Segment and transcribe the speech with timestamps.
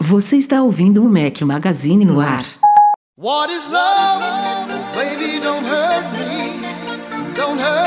[0.00, 2.44] Você está ouvindo o Mac Magazine no ar.
[3.16, 4.24] What is love?
[4.94, 6.60] Baby, don't hurt me.
[7.34, 7.79] Don't hurt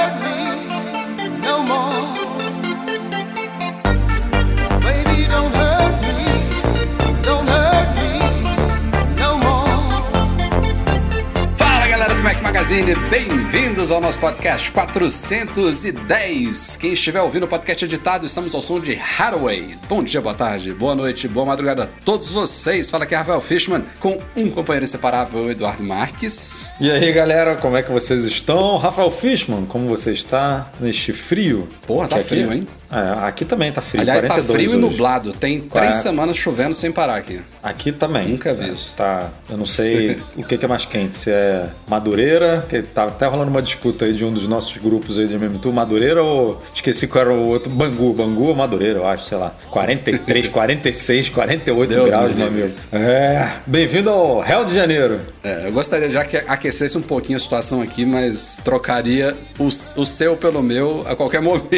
[12.54, 16.78] Magazine, bem-vindos ao nosso podcast 410.
[16.78, 19.76] Quem estiver ouvindo o podcast editado, estamos ao som de Hathaway.
[19.90, 22.92] Bom dia, boa tarde, boa noite, boa madrugada a todos vocês.
[22.92, 26.68] Fala aqui Rafael Fishman com um companheiro inseparável, Eduardo Marques.
[26.80, 28.78] E aí galera, como é que vocês estão?
[28.78, 31.68] Rafael Fishman, como você está neste frio?
[31.88, 32.68] Porra, tá Que aqui- frio, hein?
[32.94, 34.02] É, aqui também tá frio.
[34.02, 34.78] Aliás, tá 42 frio e hoje.
[34.92, 35.34] nublado.
[35.34, 35.94] Tem três Qual é?
[35.94, 37.40] semanas chovendo sem parar aqui.
[37.62, 38.28] Aqui também.
[38.30, 38.94] Nunca vi É, isso.
[38.96, 43.06] Tá, eu não sei o que que é mais quente, se é Madureira, que tá
[43.06, 46.62] até rolando uma disputa aí de um dos nossos grupos aí de MM2, Madureira ou
[46.74, 49.54] esqueci qual era o outro, Bangu, Bangu ou Madureira, eu acho, sei lá.
[49.72, 52.74] 43, 46, 48 Deus graus, me meu amigo.
[52.92, 55.20] É, bem-vindo ao Rio de Janeiro.
[55.44, 60.06] É, eu gostaria já que aquecesse um pouquinho a situação aqui, mas trocaria o, o
[60.06, 61.72] seu pelo meu a qualquer momento.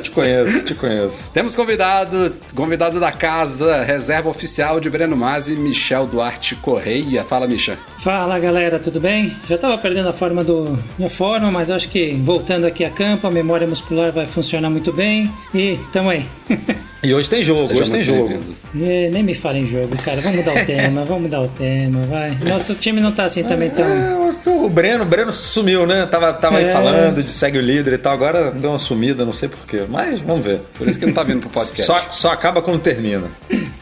[0.00, 1.30] Te conheço, te conheço.
[1.32, 7.24] Temos convidado, convidado da casa, reserva oficial de Breno Masi, Michel Duarte Correia.
[7.24, 7.76] Fala, Micha.
[7.96, 9.36] Fala galera, tudo bem?
[9.48, 13.26] Já tava perdendo a forma do minha forma, mas acho que voltando aqui a campo,
[13.26, 15.32] a memória muscular vai funcionar muito bem.
[15.54, 16.26] E tamo aí.
[17.02, 18.38] E hoje tem jogo, Seja hoje tem jogo.
[18.74, 20.20] E nem me fala em jogo, cara.
[20.20, 22.38] Vamos mudar o tema, vamos mudar o tema, vai.
[22.46, 23.84] Nosso time não tá assim também tão.
[23.84, 26.06] É, o Breno, o Breno sumiu, né?
[26.06, 26.72] Tava, tava aí É.
[26.72, 28.12] falando de segue o líder e tal.
[28.12, 29.82] Agora deu uma sumida, não sei porquê.
[29.88, 30.60] Mas vamos ver.
[30.78, 31.82] Por isso que não tá vindo pro podcast.
[31.82, 33.24] Só, só acaba quando termina.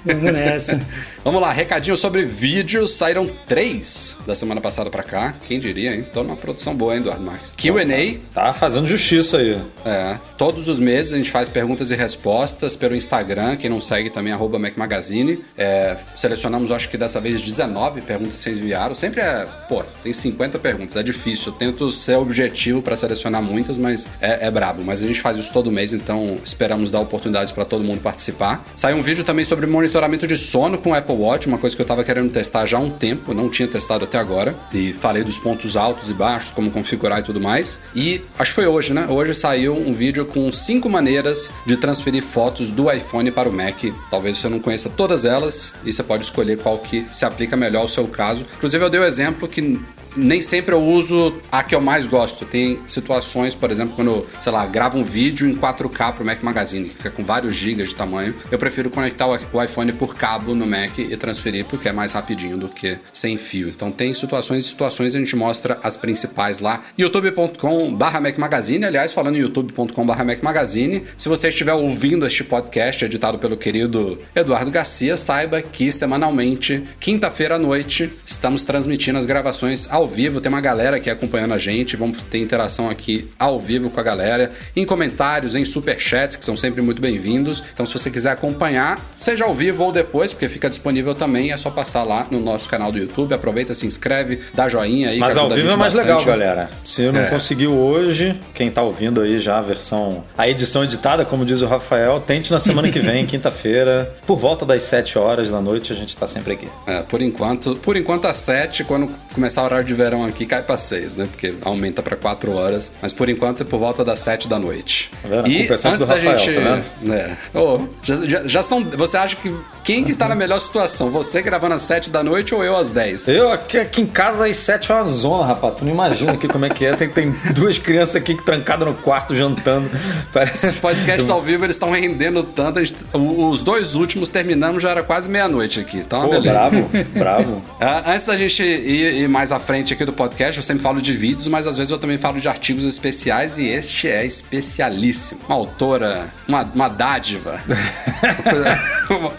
[0.04, 0.80] Vamos nessa.
[1.22, 2.92] Vamos lá, recadinho sobre vídeos.
[2.92, 5.34] Saíram três da semana passada pra cá.
[5.46, 6.02] Quem diria, hein?
[6.02, 7.52] Tô numa produção boa, hein, Eduardo Marques?
[7.54, 8.18] Q&A.
[8.32, 9.60] Tá fazendo justiça aí.
[9.84, 13.56] É, todos os meses a gente faz perguntas e respostas pelo Instagram.
[13.56, 15.44] Quem não segue também, arroba Mac Magazine.
[15.58, 18.94] É, selecionamos, acho que dessa vez, 19 perguntas que vocês enviaram.
[18.94, 21.52] Sempre é, pô, tem 50 perguntas, é difícil.
[21.52, 24.82] Eu tento ser objetivo pra selecionar muitas, mas é, é brabo.
[24.82, 28.64] Mas a gente faz isso todo mês, então esperamos dar oportunidades pra todo mundo participar.
[28.74, 31.82] Saiu um vídeo também sobre monitoramento de sono com o Apple Watch, uma coisa que
[31.82, 34.54] eu tava querendo testar já há um tempo, não tinha testado até agora.
[34.72, 37.80] E falei dos pontos altos e baixos, como configurar e tudo mais.
[37.94, 39.06] E acho que foi hoje, né?
[39.08, 43.84] Hoje saiu um vídeo com cinco maneiras de transferir fotos do iPhone para o Mac.
[44.10, 47.80] Talvez você não conheça todas elas e você pode escolher qual que se aplica melhor
[47.80, 48.44] ao seu caso.
[48.56, 49.80] Inclusive, eu dei o exemplo que
[50.16, 52.44] nem sempre eu uso a que eu mais gosto.
[52.44, 56.88] Tem situações, por exemplo, quando sei lá, gravo um vídeo em 4K pro Mac Magazine,
[56.88, 58.34] que fica com vários gigas de tamanho.
[58.50, 62.12] Eu prefiro conectar o o iPhone por cabo no Mac e transferir, porque é mais
[62.12, 63.68] rapidinho do que sem fio.
[63.68, 66.82] Então tem situações e situações, a gente mostra as principais lá.
[66.96, 72.26] youtube.com barra Mac Magazine, aliás, falando em youtube.com barra Mac Magazine, se você estiver ouvindo
[72.26, 79.18] este podcast editado pelo querido Eduardo Garcia, saiba que semanalmente, quinta-feira à noite, estamos transmitindo
[79.18, 80.40] as gravações ao vivo.
[80.40, 84.02] Tem uma galera aqui acompanhando a gente, vamos ter interação aqui ao vivo com a
[84.02, 87.62] galera, em comentários, em superchats, que são sempre muito bem-vindos.
[87.72, 91.56] Então, se você quiser acompanhar, seja ao vivo ou depois, porque fica disponível também, é
[91.56, 93.34] só passar lá no nosso canal do YouTube.
[93.34, 95.18] Aproveita, se inscreve, dá joinha aí.
[95.18, 96.06] Mas ao vivo é mais bastante.
[96.18, 96.70] legal, galera.
[96.84, 97.26] Se não É.
[97.26, 100.24] conseguiu hoje, quem tá ouvindo aí já a versão.
[100.36, 104.64] A edição editada, como diz o Rafael, tente na semana que vem, quinta-feira, por volta
[104.64, 106.68] das 7 horas da noite, a gente tá sempre aqui.
[106.86, 110.62] É, por enquanto, por enquanto às 7, quando começar o horário de verão aqui, cai
[110.62, 111.28] pra 6, né?
[111.30, 112.90] Porque aumenta pra 4 horas.
[113.00, 115.10] Mas por enquanto é por volta das 7 da noite.
[115.22, 116.54] Tá E antes da Rafael, gente.
[116.60, 116.80] tá
[117.14, 117.58] É.
[117.58, 118.84] Ô, já, já- já são.
[118.84, 121.10] Você acha que quem que tá na melhor situação?
[121.10, 123.28] Você gravando às 7 da noite ou eu às 10?
[123.28, 125.74] Eu aqui, aqui em casa às 7 é uma zona, rapaz.
[125.76, 126.94] Tu não imagina aqui como é que é.
[126.94, 129.90] Tem, tem duas crianças aqui trancadas no quarto jantando.
[130.32, 130.66] Parece.
[130.66, 132.78] Esses podcasts ao vivo eles estão rendendo tanto.
[132.84, 135.98] gente- os dois últimos terminamos, já era quase meia-noite aqui.
[135.98, 136.50] Então, Pô, beleza.
[136.50, 137.62] bravo, bravo.
[137.80, 141.00] Ah, antes da gente ir, ir mais à frente aqui do podcast, eu sempre falo
[141.00, 145.40] de vídeos, mas às vezes eu também falo de artigos especiais e este é especialíssimo.
[145.48, 147.60] Uma autora, uma, uma dádiva.
[149.10, 149.32] uma,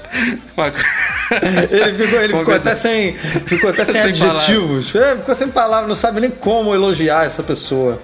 [0.58, 0.74] uma-
[1.72, 4.96] Ele ficou, ele ficou até sem, ficou até sem, Sem adjetivos.
[4.96, 8.02] É, ficou sem palavras, não sabe nem como elogiar essa pessoa.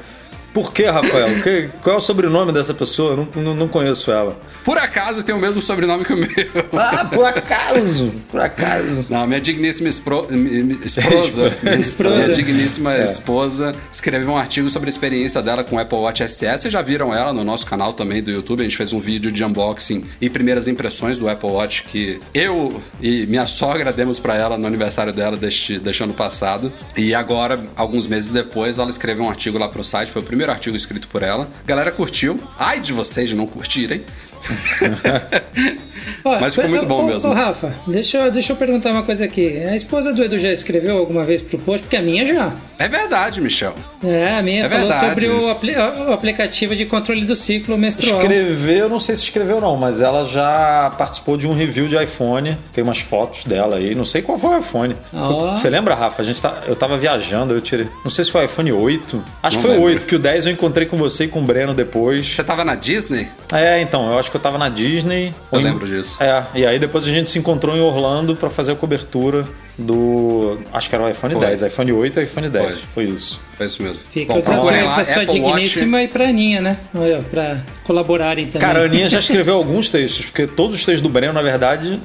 [0.57, 1.39] Por que, Rafael?
[1.43, 3.11] Que- qual é o sobrenome dessa pessoa?
[3.11, 4.35] Eu não, não, não conheço ela.
[4.65, 6.27] Por acaso tem o mesmo sobrenome que o meu.
[6.75, 8.11] Ah, por acaso!
[8.31, 9.05] Por acaso.
[9.07, 10.27] Não, minha digníssima espro...
[10.83, 12.15] esposa, Esposa.
[12.15, 13.03] minha digníssima É.
[13.05, 16.47] esposa escreveu um artigo sobre a experiência dela com o Apple Watch SE.
[16.47, 18.61] Vocês já viram ela no nosso canal também do YouTube.
[18.61, 22.81] A gente fez um vídeo de unboxing e primeiras impressões do Apple Watch que eu
[22.99, 26.73] e minha sogra demos pra ela no aniversário dela deste, deste ano passado.
[26.97, 30.11] E agora, alguns meses depois, ela escreveu um artigo lá pro site.
[30.11, 31.49] Foi o primeiro artigo escrito por ela.
[31.63, 32.39] A galera curtiu.
[32.57, 34.03] Ai de vocês de não curtirem.
[36.23, 37.29] Ó, Mas ficou muito bom mesmo.
[37.29, 39.59] Ô, Rafa, deixa eu, deixa eu perguntar uma coisa aqui.
[39.65, 41.81] A esposa do Edu já escreveu alguma vez pro post?
[41.83, 42.53] Porque a minha já.
[42.79, 43.73] É verdade, Michel.
[44.03, 45.07] É, a minha É falou verdade.
[45.09, 48.19] sobre o, apli- o aplicativo de controle do ciclo menstrual.
[48.21, 52.01] Escreveu, eu não sei se escreveu não, mas ela já participou de um review de
[52.01, 52.57] iPhone.
[52.73, 53.95] Tem umas fotos dela aí.
[53.95, 54.95] Não sei qual foi o iPhone.
[55.13, 55.55] Ó.
[55.57, 56.21] Você lembra, Rafa?
[56.21, 57.87] A gente tá, eu tava viajando, eu tirei.
[58.03, 59.23] Não sei se foi o iPhone 8.
[59.43, 59.93] Acho Não que foi o lembro.
[59.95, 62.27] 8, que o 10 eu encontrei com você e com o Breno depois.
[62.35, 63.27] Você tava na Disney?
[63.53, 65.33] É, então, eu acho que eu tava na Disney.
[65.51, 66.21] Eu em- lembro disso.
[66.21, 69.47] É, e aí depois a gente se encontrou em Orlando pra fazer a cobertura
[69.77, 70.59] do.
[70.73, 71.45] Acho que era o iPhone Foi.
[71.45, 72.65] 10, iPhone 8 e iPhone 10.
[72.65, 73.05] Foi.
[73.05, 73.39] Foi isso.
[73.55, 74.01] Foi isso mesmo.
[74.11, 75.53] Fica Bom, o desafio lá, pra sua Apple Watch.
[75.55, 76.77] digníssima e pra Aninha, né?
[76.95, 78.61] Olha, pra colaborarem também.
[78.67, 81.99] Cara, a Aninha já escreveu alguns textos, porque todos os textos do Breno, na verdade,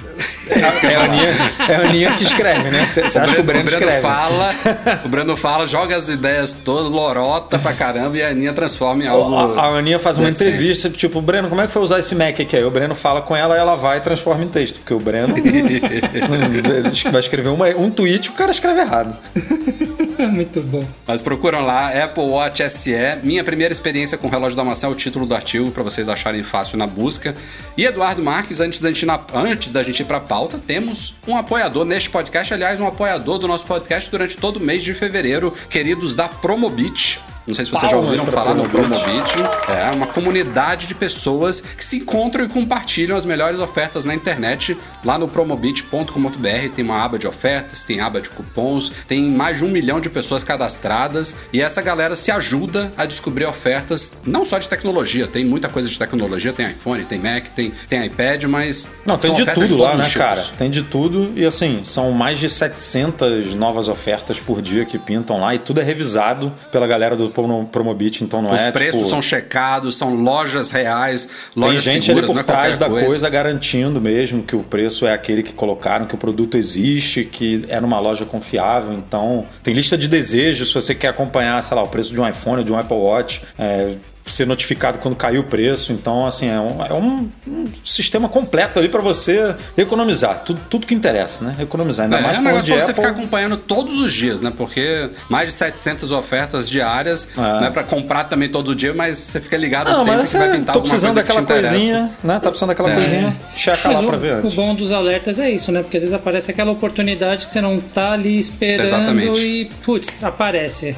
[0.51, 1.29] é a Aninha,
[1.69, 2.87] é a Aninha que escreve, né?
[2.87, 4.01] Você acha que o Breno, escreve?
[4.01, 4.51] fala,
[5.05, 9.07] o Breno fala, joga as ideias todas, lorota pra caramba e a Aninha transforma em
[9.07, 9.35] algo.
[9.59, 10.51] A, a Aninha faz uma decente.
[10.51, 12.57] entrevista, tipo, Breno, como é que foi usar esse Mac aqui?
[12.57, 15.35] Aí o Breno fala com ela, ela vai e transforma em texto, porque o Breno
[17.11, 19.17] vai escrever uma- um tweet o cara escreve errado.
[20.31, 20.85] Muito bom.
[21.07, 22.93] Mas procuram lá, Apple Watch SE.
[23.25, 26.09] Minha primeira experiência com o relógio da maçã é o título do artigo, pra vocês
[26.09, 27.35] acharem fácil na busca.
[27.77, 31.15] E Eduardo Marques, antes da gente, ir na- antes da gente ir pra pauta, temos
[31.27, 34.95] um apoiador neste podcast, aliás, um apoiador do nosso podcast durante todo o mês de
[34.95, 37.21] fevereiro, queridos da Promobit.
[37.47, 39.35] Não sei se vocês já ouviram falar no Promobit.
[39.69, 44.77] É uma comunidade de pessoas que se encontram e compartilham as melhores ofertas na internet
[45.05, 46.75] lá no promobit.com.br.
[46.75, 50.09] Tem uma aba de ofertas, tem aba de cupons, tem mais de um milhão de
[50.09, 55.45] pessoas cadastradas e essa galera se ajuda a descobrir ofertas não só de tecnologia, tem
[55.45, 58.89] muita coisa de tecnologia, tem iPhone, tem Mac, tem, tem iPad, mas.
[59.05, 60.27] Não, tem de tudo lá, todos né, os tipos.
[60.27, 60.45] cara?
[60.57, 65.41] Tem de tudo e assim, são mais de 700 novas ofertas por dia que pintam
[65.41, 68.99] lá e tudo é revisado pela galera do Promo- Promobit, então não Os é preços
[69.01, 69.11] tipo...
[69.11, 73.07] são checados, são lojas reais, Tem lojas gente seguras, ali por é trás qualquer da
[73.07, 73.29] coisa.
[73.29, 77.81] garantindo mesmo que o preço é aquele que colocaram, que o produto existe, que é
[77.81, 78.93] numa loja confiável.
[78.93, 82.29] Então, tem lista de desejos se você quer acompanhar, sei lá, o preço de um
[82.29, 85.93] iPhone, de um Apple Watch, é, ser notificado quando caiu o preço.
[85.93, 90.43] Então, assim, é um, é um- um sistema completo ali para você economizar.
[90.45, 91.57] Tudo, tudo que interessa, né?
[91.59, 92.05] Economizar.
[92.05, 93.05] Ainda É, mais é um negócio de pra você Apple.
[93.05, 94.53] ficar acompanhando todos os dias, né?
[94.57, 97.41] Porque mais de 700 ofertas diárias, É.
[97.41, 100.49] não é pra comprar também todo dia, mas você fica ligado Não, sempre que vai
[100.49, 102.35] é, pintar tô alguma precisando coisa que te daquela coisinha, né?
[102.35, 102.95] Tá precisando daquela É.
[102.95, 104.55] coisinha, checa lá o, ver o antes.
[104.55, 105.83] bom dos alertas é isso, né?
[105.83, 109.41] Porque às vezes aparece aquela oportunidade que você não tá ali esperando Exatamente.
[109.41, 110.97] e, putz, aparece.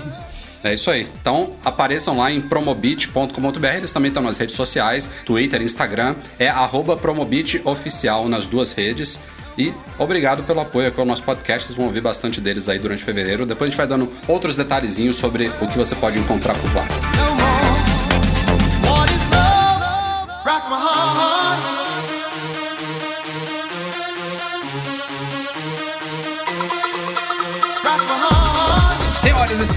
[0.65, 1.07] É isso aí.
[1.21, 3.67] Então apareçam lá em promobit.com.br.
[3.67, 6.17] Eles também estão nas redes sociais, Twitter, Instagram.
[6.39, 6.49] É
[6.97, 9.19] promobitoficial nas duas redes.
[9.57, 11.67] E obrigado pelo apoio aqui ao nosso podcast.
[11.67, 13.47] Vocês vão ouvir bastante deles aí durante fevereiro.
[13.47, 17.34] Depois a gente vai dando outros detalhezinhos sobre o que você pode encontrar por lá.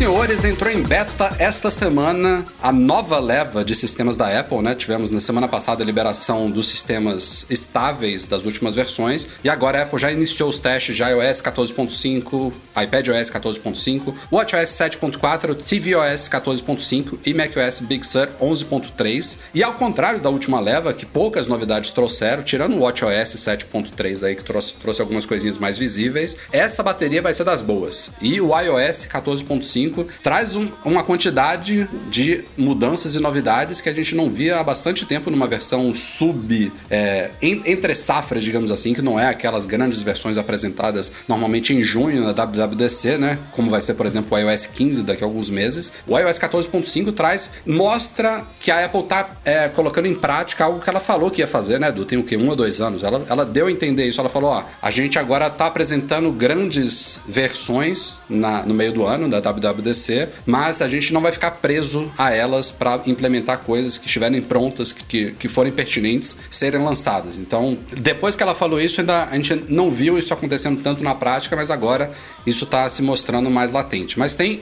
[0.07, 4.73] Senhores, entrou em beta esta semana a nova leva de sistemas da Apple, né?
[4.73, 9.83] Tivemos na semana passada a liberação dos sistemas estáveis das últimas versões e agora a
[9.83, 17.33] Apple já iniciou os testes de iOS 14.5, iPadOS 14.5, WatchOS 7.4, tvOS 14.5 e
[17.33, 19.39] macOS Big Sur 11.3.
[19.53, 24.37] E ao contrário da última leva, que poucas novidades trouxeram, tirando o WatchOS 7.3 aí
[24.37, 28.11] que trouxe, trouxe algumas coisinhas mais visíveis, essa bateria vai ser das boas.
[28.21, 34.15] E o iOS 14.5 traz um- uma quantidade de mudanças e novidades que a gente
[34.15, 39.01] não via há bastante tempo numa versão sub, é, en- entre safras, digamos assim, que
[39.01, 43.37] não é aquelas grandes versões apresentadas normalmente em junho na WWDC, né?
[43.51, 45.91] Como vai ser, por exemplo, o iOS 15 daqui a alguns meses.
[46.07, 50.89] O iOS 14.5 traz, mostra que a Apple tá é, colocando em prática algo que
[50.89, 52.05] ela falou que ia fazer, né, Edu?
[52.05, 52.35] Tem o quê?
[52.37, 53.03] Um ou dois anos.
[53.03, 54.19] Ela, ela deu a entender isso.
[54.19, 59.29] Ela falou, ó, a gente agora tá apresentando grandes versões na- no meio do ano
[59.29, 59.86] da WWDC,
[60.45, 64.91] mas a gente não vai ficar preso a elas para implementar coisas que estiverem prontas,
[64.91, 67.37] que, que forem pertinentes, serem lançadas.
[67.37, 71.15] Então, depois que ela falou isso, ainda a gente não viu isso acontecendo tanto na
[71.15, 72.11] prática, mas agora
[72.45, 74.17] isso está se mostrando mais latente.
[74.17, 74.61] Mas tem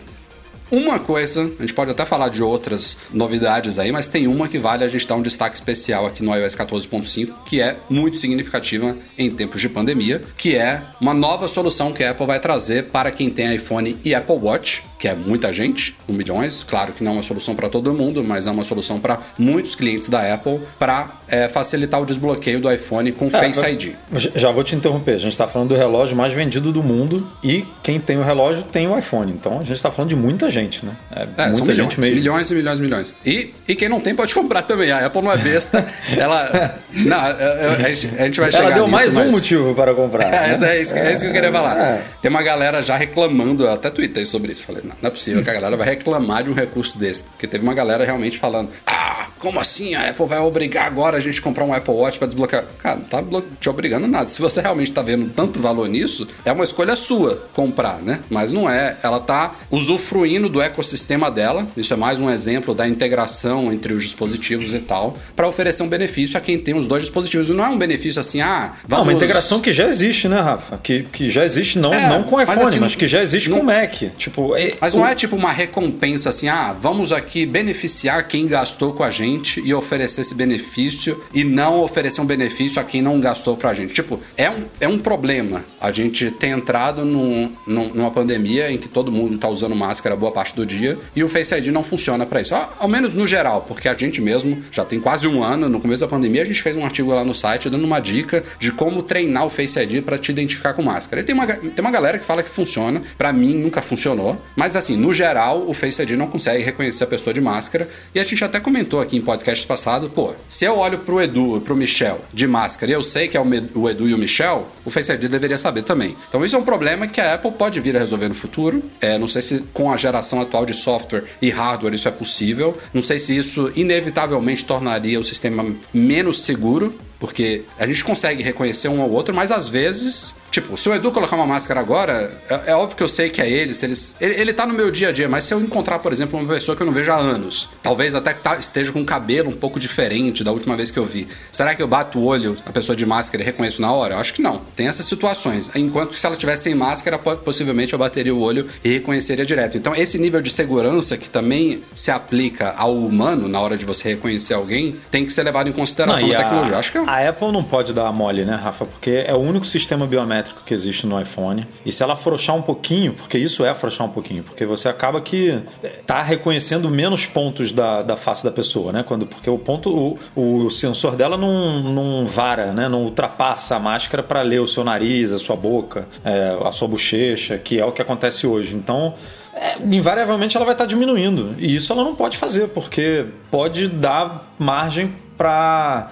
[0.71, 4.57] uma coisa, a gente pode até falar de outras novidades aí, mas tem uma que
[4.57, 8.95] vale a gente dar um destaque especial aqui no iOS 14.5, que é muito significativa
[9.17, 13.11] em tempos de pandemia, que é uma nova solução que a Apple vai trazer para
[13.11, 16.63] quem tem iPhone e Apple Watch, que é muita gente, um milhões.
[16.63, 19.75] Claro que não é uma solução para todo mundo, mas é uma solução para muitos
[19.75, 23.93] clientes da Apple para é, facilitar o desbloqueio do iPhone com É, Face ID.
[24.35, 25.11] Já vou te interromper.
[25.13, 28.63] A gente está falando do relógio mais vendido do mundo e quem tem o relógio
[28.63, 29.31] tem o iPhone.
[29.31, 30.93] Então a gente está falando de muita gente, né?
[31.15, 32.15] É, É, muita milhões, gente mesmo.
[32.15, 33.13] milhões e milhões e milhões.
[33.23, 34.89] E, e quem não tem pode comprar também.
[34.91, 35.85] A Apple não é besta.
[36.17, 36.79] ela.
[36.95, 39.93] Não, a, gente a gente vai chegar Ela deu nisso, mais um mas- motivo para
[39.93, 40.25] comprar.
[40.33, 40.53] É, né?
[40.55, 41.77] isso é, isso, que- é isso que eu queria falar.
[41.79, 42.01] É.
[42.23, 44.63] Tem uma galera já reclamando, eu até tuitei sobre isso.
[44.65, 47.23] Falei, não, não é possível que a galera vai reclamar de um recurso desse.
[47.23, 49.95] Porque teve uma galera realmente falando: Ah, como assim?
[49.95, 52.63] A Apple vai obrigar agora a gente a comprar um Apple Watch para desbloquear?
[52.79, 53.23] Cara, não tá
[53.59, 54.27] te obrigando nada.
[54.29, 58.19] Se você realmente tá vendo tanto valor nisso, é uma escolha sua comprar, né?
[58.29, 58.97] Mas não é.
[59.03, 61.67] Ela tá usufruindo do ecossistema dela.
[61.75, 65.87] Isso é mais um exemplo da integração entre os dispositivos e tal, para oferecer um
[65.87, 67.49] benefício a quem tem os dois dispositivos.
[67.49, 69.05] Não é um benefício assim, ah, Não, vamos.
[69.05, 70.77] uma integração que já existe, né, Rafa?
[70.81, 73.49] Que, que já existe não, É, não com mas iPhone, mas, assim, que já existe
[73.49, 73.93] não- com Mac.
[74.17, 78.47] Tipo, é- Mas o- não é tipo uma recompensa assim, ah, vamos aqui beneficiar quem
[78.47, 79.24] gastou com a gente
[79.63, 83.93] e oferecer esse benefício e não oferecer um benefício a quem não gastou pra gente.
[83.93, 88.77] Tipo, é um, é um problema a gente ter entrado num, num- numa pandemia em
[88.77, 91.83] que todo mundo tá usando máscara boa parte do dia e o Face ID não
[91.83, 92.53] funciona pra isso.
[92.55, 95.79] Ao, ao menos no geral, porque a gente mesmo já tem quase um ano, no
[95.79, 98.71] começo da pandemia, a gente fez um artigo lá no site dando uma dica de
[98.71, 101.21] como treinar o Face ID pra te identificar com máscara.
[101.21, 104.75] E tem uma, tem uma galera que fala que funciona, pra mim nunca funcionou, mas
[104.75, 107.87] assim, no geral, o Face ID não consegue reconhecer a pessoa de máscara.
[108.13, 111.61] E a gente até comentou aqui em podcast passado, pô, se eu olho pro Edu,
[111.61, 114.91] pro Michel de máscara e eu sei que é o Edu e o Michel, o
[114.91, 116.15] Face ID deveria saber também.
[116.27, 118.83] Então isso é um problema que a Apple pode vir a resolver no futuro.
[118.99, 122.77] É, não sei se com a geração atual de software e hardware isso é possível.
[122.93, 126.93] Não sei se isso inevitavelmente tornaria o sistema menos seguro.
[127.19, 131.11] Porque a gente consegue reconhecer um ao outro, mas às vezes, tipo, se o Edu
[131.11, 134.13] colocar uma máscara agora, é, é óbvio que eu sei que é ele, se eles,
[134.19, 136.47] ele, ele tá no meu dia a dia, mas se eu encontrar, por exemplo, uma
[136.53, 139.49] pessoa que eu não vejo há anos, talvez até que tá- esteja com um cabelo
[139.49, 142.55] um pouco diferente da última vez que eu vi, será que eu bato o olho
[142.65, 144.15] na pessoa de máscara e reconheço na hora?
[144.15, 144.61] Eu acho que não.
[144.75, 145.69] Tem essas situações.
[145.75, 149.45] Enquanto que se ela tivesse sem máscara, po- possivelmente eu bateria o olho e reconheceria
[149.45, 149.77] direto.
[149.77, 154.09] Então, esse nível de segurança que também se aplica ao humano na hora de você
[154.09, 156.77] reconhecer alguém, tem que ser levado em consideração Não, a- tecnologia.
[156.77, 158.85] Acho que é A Apple não pode dar mole, né, Rafa?
[158.85, 161.67] Porque é o único sistema biométrico que existe no iPhone.
[161.85, 165.21] E se ela afrouxar um pouquinho, porque isso é afrouxar um pouquinho, porque você acaba
[165.21, 165.61] que
[166.07, 169.03] tá reconhecendo menos pontos da, da face da pessoa, né?
[169.03, 172.89] Quando, porque o ponto, o, o sensor dela não, não vara, né?
[172.89, 176.87] Não ultrapassa a máscara para ler o seu nariz, a sua boca, é, a sua
[176.87, 178.75] bochecha, que é o que acontece hoje.
[178.75, 179.13] Então,
[179.53, 181.55] é, invariavelmente ela vai estar diminuindo.
[181.59, 186.11] E isso ela não pode fazer, porque pode dar margem para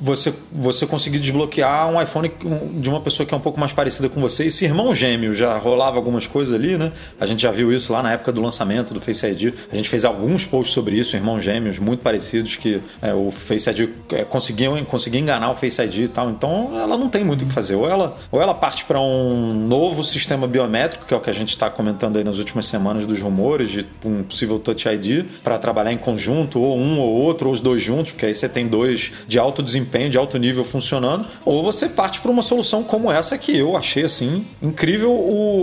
[0.00, 2.30] você, você conseguir desbloquear um iPhone
[2.74, 4.46] de uma pessoa que é um pouco mais parecida com você.
[4.46, 6.92] E se irmão gêmeo já rolava algumas coisas ali, né?
[7.20, 9.54] A gente já viu isso lá na época do lançamento do Face ID.
[9.70, 13.68] A gente fez alguns posts sobre isso, irmãos gêmeos muito parecidos que é, o Face
[13.70, 16.30] ID é, conseguia enganar o Face ID e tal.
[16.30, 17.74] Então ela não tem muito o que fazer.
[17.74, 21.32] Ou ela, ou ela parte para um novo sistema biométrico, que é o que a
[21.32, 25.58] gente está comentando aí nas últimas semanas dos rumores de um possível Touch ID para
[25.58, 28.66] trabalhar em conjunto, ou um ou outro, ou os dois juntos, porque aí você tem
[28.66, 33.10] dois de alto desempenho, de alto nível funcionando, ou você parte para uma solução como
[33.10, 35.62] essa que eu achei assim incrível o,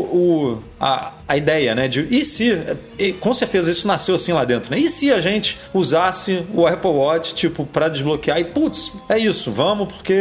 [0.55, 1.87] o a, a ideia, né?
[1.87, 2.57] De e se
[2.97, 4.79] e com certeza isso nasceu assim lá dentro, né?
[4.79, 9.51] E se a gente usasse o Apple Watch tipo para desbloquear e putz, é isso,
[9.51, 10.13] vamos porque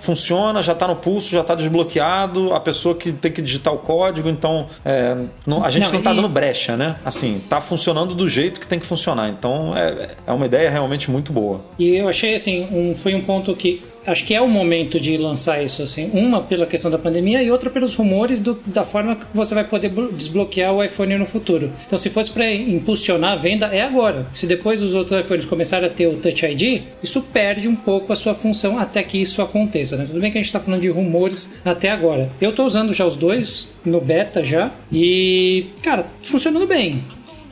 [0.00, 3.78] funciona, já tá no pulso, já tá desbloqueado, a pessoa que tem que digitar o
[3.78, 6.96] código, então é, não- a gente Não, não, tá e- dando brecha, né?
[7.04, 9.28] Assim, tá funcionando do jeito que tem que funcionar.
[9.28, 11.60] Então é, é uma ideia realmente muito boa.
[11.78, 15.16] E eu achei assim, um, foi um ponto que acho que é o momento de
[15.16, 19.16] lançar isso assim, uma pela questão da pandemia e outra pelos rumores do- da forma
[19.16, 21.72] que você vai poder blo- desbloquear o iPhone no futuro.
[21.86, 24.26] Então, se fosse para impulsionar a venda, é agora.
[24.34, 28.12] Se depois os outros iPhones começarem a ter o Touch ID, isso perde um pouco
[28.12, 29.96] a sua função até que isso aconteça.
[29.96, 30.04] Né?
[30.06, 32.30] Tudo bem que a gente está falando de rumores até agora.
[32.40, 37.02] Eu estou usando já os dois no beta já e, cara, funcionando bem.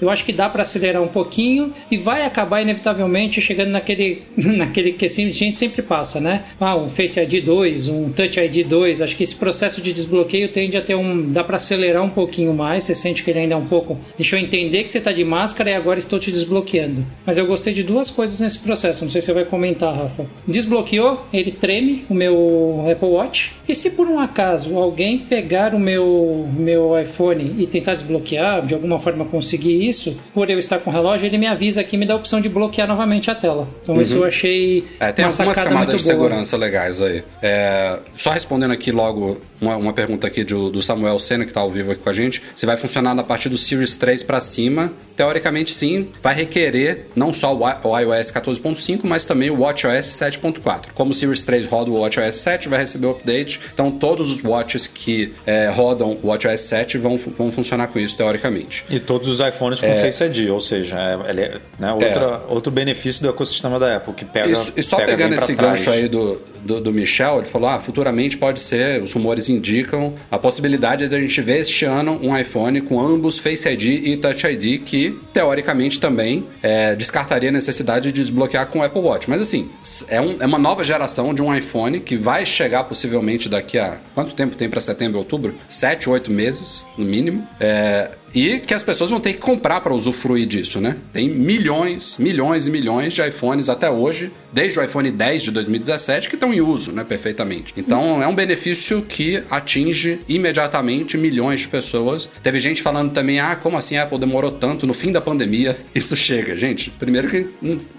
[0.01, 4.93] Eu acho que dá para acelerar um pouquinho e vai acabar inevitavelmente chegando naquele, naquele
[4.93, 6.45] que a gente sempre passa, né?
[6.61, 9.03] Ah, um Face ID 2, um Touch ID 2.
[9.03, 11.31] Acho que esse processo de desbloqueio tende a ter um.
[11.31, 12.85] dá para acelerar um pouquinho mais.
[12.85, 13.99] Você sente que ele ainda é um pouco.
[14.17, 17.05] Deixa eu entender que você tá de máscara e agora estou te desbloqueando.
[17.25, 19.05] Mas eu gostei de duas coisas nesse processo.
[19.05, 20.27] Não sei se você vai comentar, Rafa.
[20.47, 23.53] Desbloqueou, ele treme o meu Apple Watch.
[23.69, 28.75] E se por um acaso alguém pegar o meu, meu iPhone e tentar desbloquear, de
[28.75, 31.99] alguma forma conseguir isso, por eu estar com o relógio, ele me avisa aqui e
[31.99, 33.69] me dá a opção de bloquear novamente a tela.
[33.83, 34.01] Então uhum.
[34.01, 34.85] isso eu achei.
[35.01, 36.15] É, tem algumas camadas de boa.
[36.15, 37.23] segurança legais aí.
[37.43, 41.61] É, só respondendo aqui logo uma, uma pergunta aqui do, do Samuel Senna, que está
[41.61, 42.43] ao vivo aqui com a gente.
[42.55, 47.33] Se vai funcionar na partir do Series 3 para cima, teoricamente sim, vai requerer não
[47.33, 50.87] só o iOS 14.5, mas também o WatchOS 7.4.
[50.95, 54.43] Como o Series 3 roda o WatchOS 7, vai receber o update, então todos os
[54.45, 58.85] watches que é, rodam o WatchOS 7 vão, vão funcionar com isso, teoricamente.
[58.91, 62.73] E todos os iPhones com é, Face ID, ou seja, é, é né, outra, outro
[62.73, 64.51] benefício do ecossistema da Apple, que pega.
[64.51, 67.79] Isso, e só pega pegando esse gancho aí do, do, do, Michel, ele falou: ah,
[67.79, 72.37] futuramente pode ser, os rumores indicam a possibilidade de a gente ver este ano um
[72.37, 78.11] iPhone com ambos Face ID e Touch ID, que teoricamente também é, descartaria a necessidade
[78.11, 79.29] de desbloquear com o Apple Watch.
[79.29, 79.71] Mas assim,
[80.09, 83.99] é, um, é uma nova geração de um iPhone que vai chegar possivelmente daqui a.
[84.15, 85.55] Quanto tempo tem para setembro outubro?
[85.69, 87.47] Sete, oito meses, no mínimo.
[87.61, 90.97] É, e que as pessoas vão ter que comprar para usufruir disso, né?
[91.13, 96.29] Tem milhões, milhões e milhões de iPhones até hoje, desde o iPhone 10 de 2017,
[96.29, 97.05] que estão em uso, né?
[97.05, 97.73] Perfeitamente.
[97.77, 102.29] Então é um benefício que atinge imediatamente milhões de pessoas.
[102.43, 105.79] Teve gente falando também, ah, como assim a Apple demorou tanto no fim da pandemia?
[105.95, 106.91] Isso chega, gente.
[106.91, 107.47] Primeiro que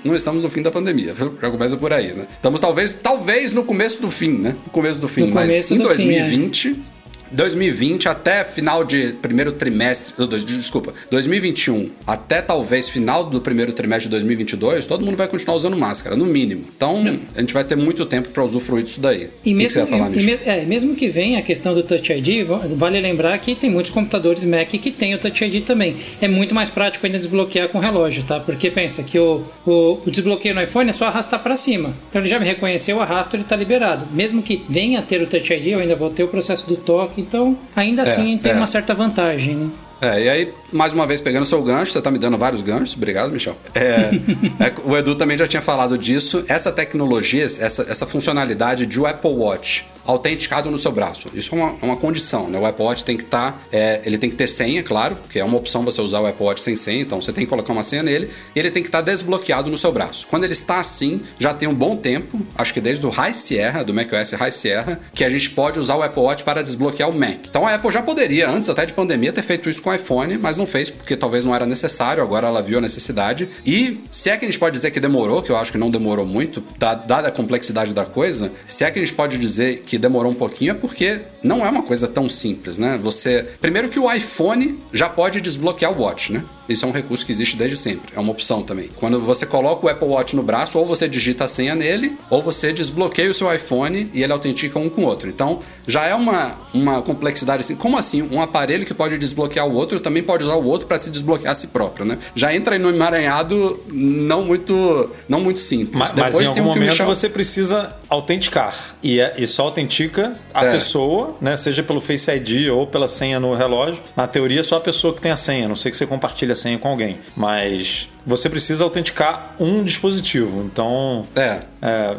[0.03, 2.27] não estamos no fim da pandemia, já começa por aí, né?
[2.35, 4.55] Estamos talvez, talvez no começo do fim, né?
[4.65, 6.73] No começo do fim, no mas em 2020.
[6.73, 6.94] Fim, é
[7.31, 10.13] 2020 até final de primeiro trimestre,
[10.45, 15.77] desculpa, 2021 até talvez final do primeiro trimestre de 2022, todo mundo vai continuar usando
[15.77, 16.65] máscara, no mínimo.
[16.75, 19.29] Então, a gente vai ter muito tempo para usufruir disso daí.
[19.43, 22.45] E o mesmo, que falar, e, é, mesmo que venha a questão do Touch ID,
[22.75, 25.95] vale lembrar que tem muitos computadores Mac que tem o Touch ID também.
[26.21, 28.39] É muito mais prático ainda desbloquear com o relógio, tá?
[28.39, 31.93] Porque pensa que o, o, o desbloqueio no iPhone é só arrastar para cima.
[32.09, 34.07] Então ele já me reconheceu, arrasto, ele está liberado.
[34.11, 36.75] Mesmo que venha a ter o Touch ID, eu ainda vou ter o processo do
[36.75, 38.55] toque então, ainda é, assim, tem é.
[38.55, 39.69] uma certa vantagem, né?
[40.01, 42.95] É, e aí, mais uma vez, pegando seu gancho, você tá me dando vários ganchos,
[42.95, 43.55] obrigado, Michel.
[43.73, 44.11] É,
[44.59, 46.43] é, o Edu também já tinha falado disso.
[46.47, 51.29] Essa tecnologia, essa, essa funcionalidade de o Apple Watch autenticado no seu braço.
[51.33, 52.59] Isso é uma, é uma condição, né?
[52.59, 55.39] O Apple Watch tem que estar, tá, é, ele tem que ter senha, claro, porque
[55.39, 57.73] é uma opção você usar o Apple Watch sem senha, então você tem que colocar
[57.73, 60.27] uma senha nele, e ele tem que estar tá desbloqueado no seu braço.
[60.29, 63.83] Quando ele está assim, já tem um bom tempo, acho que desde o High Sierra,
[63.83, 67.13] do macOS High Sierra, que a gente pode usar o Apple Watch para desbloquear o
[67.13, 67.39] Mac.
[67.49, 70.37] Então a Apple já poderia, antes até de pandemia, ter feito isso com o iPhone,
[70.39, 73.47] mas não fez porque talvez não era necessário, agora ela viu a necessidade.
[73.63, 75.91] E se é que a gente pode dizer que demorou, que eu acho que não
[75.91, 79.99] demorou muito, dada a complexidade da coisa, se é que a gente pode dizer que
[79.99, 82.99] demorou um pouquinho, porque não é uma coisa tão simples, né?
[83.03, 83.45] Você.
[83.61, 86.43] Primeiro que o iPhone já pode desbloquear o Watch, né?
[86.67, 88.11] Isso é um recurso que existe desde sempre.
[88.15, 88.89] É uma opção também.
[88.95, 92.41] Quando você coloca o Apple Watch no braço, ou você digita a senha nele, ou
[92.41, 95.29] você desbloqueia o seu iPhone e ele autentica um com o outro.
[95.29, 97.75] Então, já é uma, uma complexidade assim.
[97.75, 98.27] Como assim?
[98.31, 101.51] Um aparelho que pode desbloquear o outro também pode usar o outro para se desbloquear
[101.51, 102.17] a si próprio, né?
[102.33, 105.97] Já entra no emaranhado não muito, não muito simples.
[105.97, 107.05] Mas, Depois mas em algum momento Michel...
[107.05, 108.75] você precisa autenticar.
[109.01, 110.71] E, é, e só autentica a é.
[110.71, 111.57] pessoa, né?
[111.57, 114.01] Seja pelo Face ID ou pela senha no relógio.
[114.15, 115.67] Na teoria, só a pessoa que tem a senha.
[115.67, 117.19] Não sei que você compartilha a senha com alguém.
[117.35, 120.63] Mas você precisa autenticar um dispositivo.
[120.63, 121.25] Então.
[121.35, 121.59] É.
[121.81, 122.17] é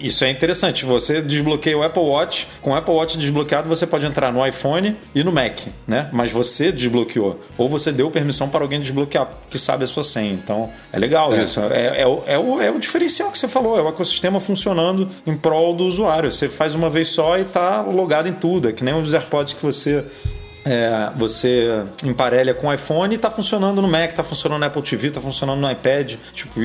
[0.00, 0.84] isso é interessante.
[0.84, 2.46] Você desbloqueia o Apple Watch.
[2.60, 6.08] Com o Apple Watch desbloqueado, você pode entrar no iPhone e no Mac, né?
[6.12, 7.40] Mas você desbloqueou.
[7.56, 10.32] Ou você deu permissão para alguém desbloquear, que sabe a sua senha.
[10.32, 11.42] Então, é legal é.
[11.42, 11.60] isso.
[11.60, 13.78] É, é, o, é, o, é o diferencial que você falou.
[13.78, 16.30] É o ecossistema funcionando em prol do usuário.
[16.30, 18.68] Você faz uma vez só e está logado em tudo.
[18.68, 20.04] É que nem os AirPods que você
[20.64, 24.82] é, você emparelha com o iPhone e está funcionando no Mac, está funcionando no Apple
[24.82, 26.14] TV, está funcionando no iPad.
[26.32, 26.60] Tipo,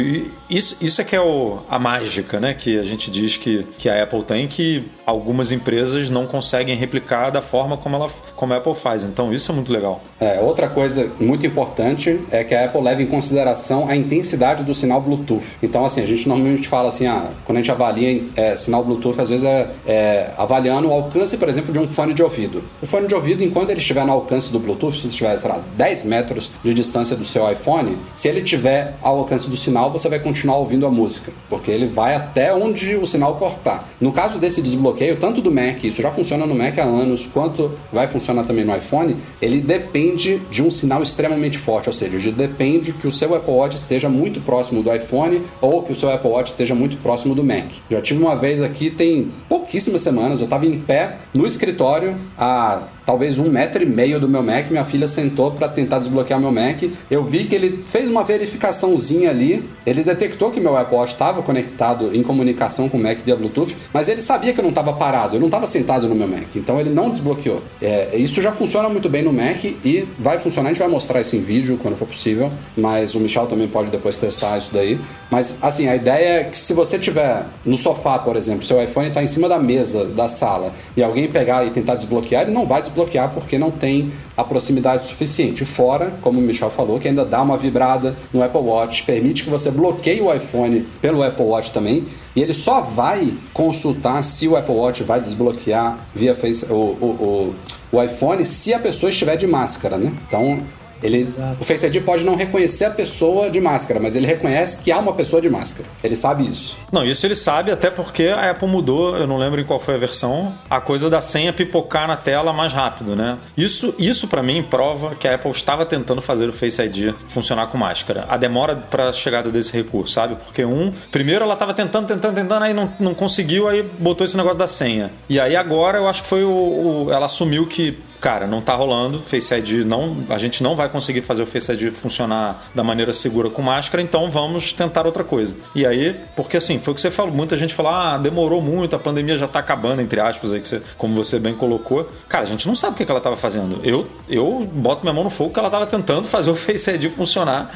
[0.50, 2.54] isso, isso é que é o, a mágica, né?
[2.54, 7.30] Que a gente diz que, que a Apple tem, que algumas empresas não conseguem replicar
[7.30, 9.04] da forma como, ela, como a Apple faz.
[9.04, 10.02] Então isso é muito legal.
[10.20, 14.74] É, outra coisa muito importante é que a Apple leva em consideração a intensidade do
[14.74, 15.44] sinal Bluetooth.
[15.62, 19.20] Então, assim, a gente normalmente fala assim, ah, quando a gente avalia é, sinal Bluetooth,
[19.20, 22.64] às vezes é, é avaliando o alcance, por exemplo, de um fone de ouvido.
[22.82, 25.50] O fone de ouvido, enquanto ele estiver no alcance do Bluetooth, se você estiver, sei
[25.50, 29.92] lá, 10 metros de distância do seu iPhone, se ele estiver ao alcance do sinal,
[29.92, 33.88] você vai continuar ouvindo a música, porque ele vai até onde o sinal cortar.
[34.00, 37.74] No caso desse desbloqueio, tanto do Mac, isso já funciona no Mac há anos, quanto
[37.92, 42.32] vai funcionar também no iPhone, ele depende de um sinal extremamente forte, ou seja, ele
[42.32, 46.12] depende que o seu Apple Watch esteja muito próximo do iPhone ou que o seu
[46.12, 47.66] Apple Watch esteja muito próximo do Mac.
[47.90, 52.84] Já tive uma vez aqui, tem pouquíssimas semanas, eu estava em pé no escritório a
[53.10, 54.70] talvez um metro e meio do meu Mac.
[54.70, 56.84] Minha filha sentou para tentar desbloquear meu Mac.
[57.10, 59.68] Eu vi que ele fez uma verificaçãozinha ali.
[59.84, 63.76] Ele detectou que meu Apple Watch estava conectado em comunicação com o Mac via Bluetooth,
[63.92, 66.56] mas ele sabia que eu não estava parado, eu não estava sentado no meu Mac.
[66.56, 67.64] Então ele não desbloqueou.
[67.82, 70.70] É, isso já funciona muito bem no Mac e vai funcionar.
[70.70, 73.90] A gente vai mostrar isso em vídeo quando for possível, mas o Michel também pode
[73.90, 75.00] depois testar isso daí.
[75.32, 79.08] Mas assim, a ideia é que se você tiver no sofá, por exemplo, seu iPhone
[79.08, 82.68] está em cima da mesa da sala e alguém pegar e tentar desbloquear, ele não
[82.68, 85.66] vai desbloquear desbloquear porque não tem a proximidade suficiente.
[85.66, 89.50] Fora, como o Michel falou, que ainda dá uma vibrada no Apple Watch, permite que
[89.50, 94.56] você bloqueie o iPhone pelo Apple Watch também, e ele só vai consultar se o
[94.56, 97.56] Apple Watch vai desbloquear via face, o, o,
[97.92, 100.14] o, o iPhone se a pessoa estiver de máscara, né?
[100.28, 100.60] Então
[101.02, 101.28] ele,
[101.60, 105.00] o Face ID pode não reconhecer a pessoa de máscara, mas ele reconhece que há
[105.00, 105.88] uma pessoa de máscara.
[106.04, 106.78] Ele sabe isso.
[106.92, 109.96] Não, isso ele sabe até porque a Apple mudou, eu não lembro em qual foi
[109.96, 113.38] a versão, a coisa da senha pipocar na tela mais rápido, né?
[113.58, 117.68] Isso, isso para mim prova que a Apple estava tentando fazer o Face ID funcionar
[117.68, 118.26] com máscara.
[118.28, 120.36] A demora para a chegada desse recurso, sabe?
[120.36, 124.36] Porque um, primeiro ela estava tentando, tentando, tentando, aí não, não conseguiu, aí botou esse
[124.36, 125.12] negócio da senha.
[125.30, 128.76] E aí agora eu acho que foi o, o ela assumiu que cara, não tá
[128.76, 132.84] rolando, Face ID não, a gente não vai conseguir fazer o Face ID funcionar da
[132.84, 135.56] maneira segura com máscara, então vamos tentar outra coisa.
[135.74, 138.96] E aí, porque assim, foi o que você falou, muita gente falou, ah, demorou muito,
[138.96, 142.10] a pandemia já tá acabando, entre aspas, aí, que você, como você bem colocou.
[142.28, 143.80] Cara, a gente não sabe o que, que ela tava fazendo.
[143.84, 147.10] Eu, eu boto minha mão no fogo que ela tava tentando fazer o Face ID
[147.10, 147.72] funcionar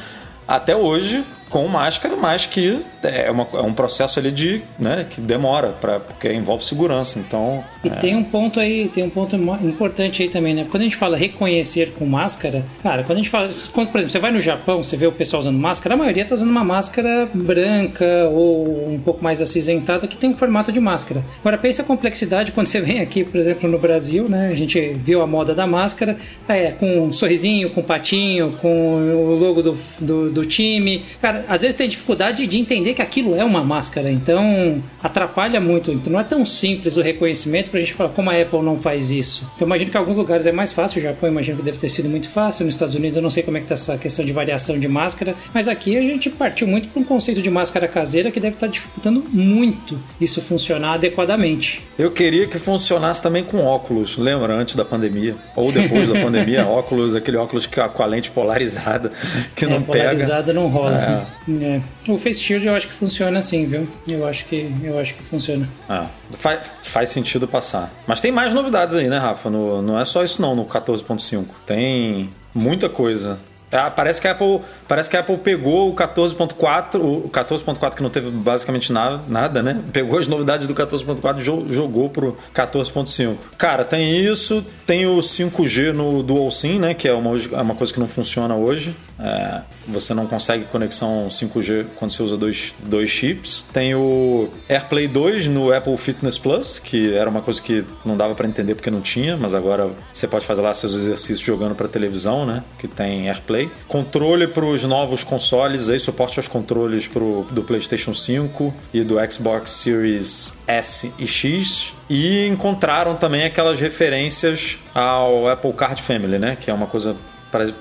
[0.46, 1.24] até hoje
[1.54, 6.00] com máscara, mas que é, uma, é um processo ali de, né, que demora, pra,
[6.00, 7.20] porque envolve segurança.
[7.20, 7.62] Então.
[7.84, 7.92] E é...
[7.92, 10.66] tem um ponto aí, tem um ponto importante aí também, né?
[10.68, 13.48] Quando a gente fala reconhecer com máscara, cara, quando a gente fala.
[13.72, 16.24] Quando, por exemplo, você vai no Japão, você vê o pessoal usando máscara, a maioria
[16.24, 20.80] tá usando uma máscara branca ou um pouco mais acinzentada que tem um formato de
[20.80, 21.22] máscara.
[21.38, 24.48] Agora pensa a complexidade quando você vem aqui, por exemplo, no Brasil, né?
[24.48, 26.16] A gente viu a moda da máscara,
[26.48, 31.04] é, com um sorrisinho, com um patinho, com o logo do, do, do time.
[31.22, 35.90] Cara, às vezes tem dificuldade de entender que aquilo é uma máscara, então atrapalha muito.
[35.90, 39.10] Então não é tão simples o reconhecimento pra gente falar como a Apple não faz
[39.10, 39.50] isso.
[39.56, 41.88] Então imagino que em alguns lugares é mais fácil, o Japão imagino que deve ter
[41.88, 44.24] sido muito fácil, nos Estados Unidos eu não sei como é que tá essa questão
[44.24, 47.86] de variação de máscara, mas aqui a gente partiu muito para um conceito de máscara
[47.88, 51.82] caseira que deve estar tá dificultando muito isso funcionar adequadamente.
[51.98, 54.54] Eu queria que funcionasse também com óculos, lembra?
[54.54, 59.12] Antes da pandemia, ou depois da pandemia, óculos, aquele óculos com a lente polarizada
[59.54, 60.04] que é, não pega.
[60.04, 60.94] Polarizada não rola.
[60.94, 61.33] É.
[61.60, 61.80] É.
[62.08, 63.88] O Face Shield eu acho que funciona assim, viu?
[64.06, 65.68] Eu acho que, eu acho que funciona.
[65.88, 67.92] Ah, faz, faz sentido passar.
[68.06, 69.50] Mas tem mais novidades aí, né, Rafa?
[69.50, 71.46] No, não é só isso não, no 14.5.
[71.66, 73.38] Tem muita coisa.
[73.74, 78.02] Ah, parece que a Apple, parece que a Apple pegou o 14.4, o 14.4 que
[78.02, 79.82] não teve basicamente nada, nada, né?
[79.92, 83.34] Pegou as novidades do 14.4 e jogou pro 14.5.
[83.58, 86.94] Cara, tem isso, tem o 5G no Dual SIM, né?
[86.94, 88.94] Que é uma, é uma coisa que não funciona hoje.
[89.18, 93.66] É, você não consegue conexão 5G quando você usa dois, dois chips.
[93.72, 98.34] Tem o AirPlay 2 no Apple Fitness Plus, que era uma coisa que não dava
[98.34, 101.88] para entender porque não tinha, mas agora você pode fazer lá seus exercícios jogando para
[101.88, 102.62] televisão, né?
[102.78, 103.70] Que tem AirPlay.
[103.86, 109.16] Controle para os novos consoles, aí suporte aos controles pro, do PlayStation 5 e do
[109.30, 111.92] Xbox Series S e X.
[112.08, 116.56] E encontraram também aquelas referências ao Apple Card Family, né?
[116.60, 117.16] Que é uma coisa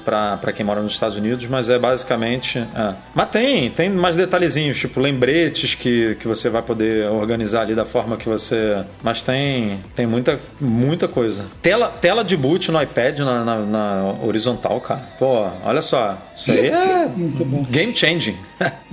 [0.03, 2.59] para quem mora nos Estados Unidos, mas é basicamente.
[2.59, 2.93] É.
[3.13, 7.85] Mas tem, tem mais detalhezinhos, tipo lembretes que, que você vai poder organizar ali da
[7.85, 8.83] forma que você.
[9.01, 11.45] Mas tem, tem muita, muita coisa.
[11.61, 15.01] Tela, tela de boot no iPad na, na, na horizontal, cara.
[15.17, 16.17] Pô, olha só.
[16.35, 17.09] Isso aí é
[17.69, 18.37] game changing.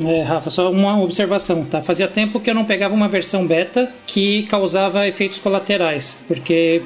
[0.05, 1.83] é, Rafa, só uma observação, tá?
[1.83, 6.83] Fazia tempo que eu não pegava uma versão beta que causava efeitos colaterais, porque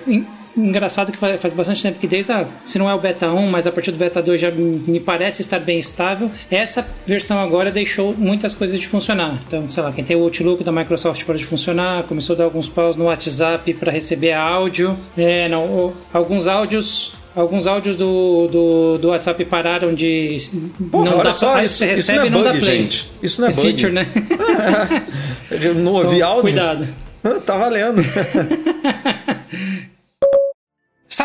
[0.57, 3.67] engraçado que faz, bastante tempo que desde a, se não é o beta 1, mas
[3.67, 6.31] a partir do beta 2 já me parece estar bem estável.
[6.51, 9.39] Essa versão agora deixou muitas coisas de funcionar.
[9.47, 12.45] Então, sei lá, quem tem o Outlook da Microsoft para de funcionar, começou a dar
[12.45, 14.97] alguns paus no WhatsApp para receber áudio.
[15.17, 20.37] É, não, alguns áudios alguns áudios do, do, do, WhatsApp pararam de.
[20.91, 22.81] Porra, não dá só, pra, isso, você recebe isso não é bug, não dá play.
[22.83, 23.11] Gente.
[23.23, 23.69] Isso não é, é bug.
[23.69, 24.07] feature, né?
[25.51, 26.43] Eu não ouvi então, áudio.
[26.43, 26.89] Cuidado.
[27.45, 28.03] Tá valendo.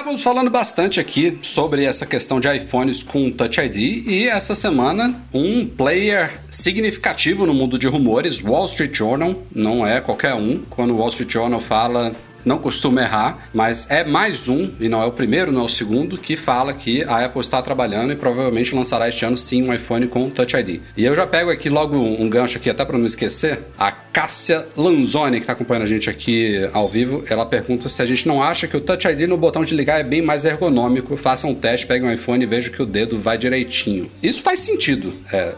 [0.10, 5.14] Estávamos falando bastante aqui sobre essa questão de iPhones com Touch ID e essa semana
[5.32, 10.64] um player significativo no mundo de rumores, Wall Street Journal, não é qualquer um.
[10.68, 12.12] Quando o Wall Street Journal fala
[12.46, 15.70] não costuma errar, mas é mais um, e não é o primeiro, não é o
[15.70, 19.74] segundo, que fala que a Apple está trabalhando e provavelmente lançará este ano sim um
[19.74, 20.82] iPhone com Touch ID.
[20.96, 24.66] E eu já pego aqui logo um gancho aqui, até para não esquecer, a Cássia
[24.76, 28.42] Lanzoni, que está acompanhando a gente aqui ao vivo, ela pergunta se a gente não
[28.42, 31.16] acha que o Touch ID no botão de ligar é bem mais ergonômico.
[31.18, 34.10] Faça um teste, pegue um iPhone e veja que o dedo vai direitinho.
[34.22, 35.14] Isso faz sentido.
[35.32, 35.54] É,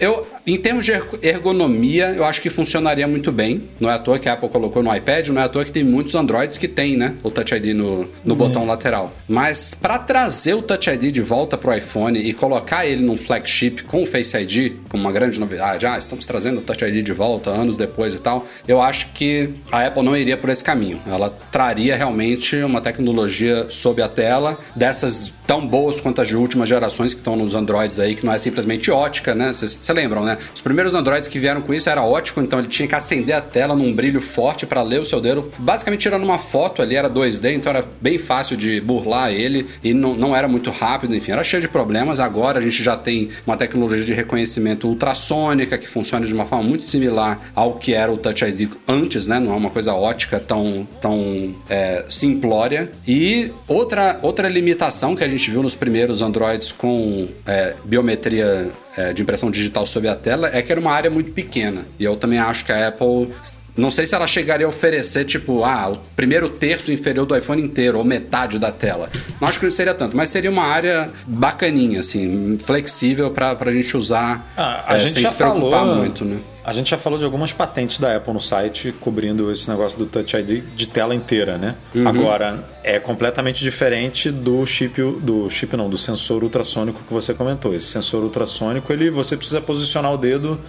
[0.00, 3.68] eu, em termos de ergonomia, eu acho que funcionaria muito bem.
[3.80, 5.72] Não é à toa que a Apple colocou no iPad, não é à toa que
[5.72, 7.14] tem muitos Androids que tem, né?
[7.22, 8.34] O Touch ID no, no uhum.
[8.34, 9.12] botão lateral.
[9.28, 13.82] Mas para trazer o Touch ID de volta pro iPhone e colocar ele num flagship
[13.84, 17.12] com o Face ID, como uma grande novidade, ah, estamos trazendo o Touch ID de
[17.12, 21.00] volta anos depois e tal, eu acho que a Apple não iria por esse caminho.
[21.06, 26.68] Ela traria realmente uma tecnologia sob a tela dessas tão boas quanto as de últimas
[26.68, 29.50] gerações que estão nos Androids aí, que não é simplesmente ótica, né?
[29.52, 30.36] Vocês lembram, né?
[30.54, 33.40] Os primeiros Androids que vieram com isso era ótico, então ele tinha que acender a
[33.40, 35.50] tela num brilho forte para ler o seu dedo.
[35.58, 39.92] Basicamente tirando uma foto ali, era 2D, então era bem fácil de burlar ele e
[39.92, 42.18] não, não era muito rápido, enfim, era cheio de problemas.
[42.18, 46.64] Agora a gente já tem uma tecnologia de reconhecimento ultrassônica que funciona de uma forma
[46.64, 49.38] muito similar ao que era o Touch ID antes, né?
[49.38, 52.90] Não é uma coisa ótica tão, tão é, simplória.
[53.06, 59.12] E outra, outra limitação que a gente viu nos primeiros Androids com é, biometria é,
[59.12, 61.86] de impressão digital sobre a tela é que era uma área muito pequena.
[61.98, 63.28] E eu também acho que a Apple
[63.78, 67.62] não sei se ela chegaria a oferecer, tipo, ah, o primeiro terço inferior do iPhone
[67.62, 69.08] inteiro, ou metade da tela.
[69.40, 73.72] Não acho que não seria tanto, mas seria uma área bacaninha, assim, flexível pra, pra
[73.72, 76.38] gente usar ah, a é, gente sem se preocupar falou, muito, né?
[76.64, 80.04] A gente já falou de algumas patentes da Apple no site cobrindo esse negócio do
[80.04, 81.74] Touch ID de tela inteira, né?
[81.94, 82.06] Uhum.
[82.06, 87.74] Agora, é completamente diferente do chip, do chip não, do sensor ultrassônico que você comentou.
[87.74, 90.60] Esse sensor ultrassônico, ele você precisa posicionar o dedo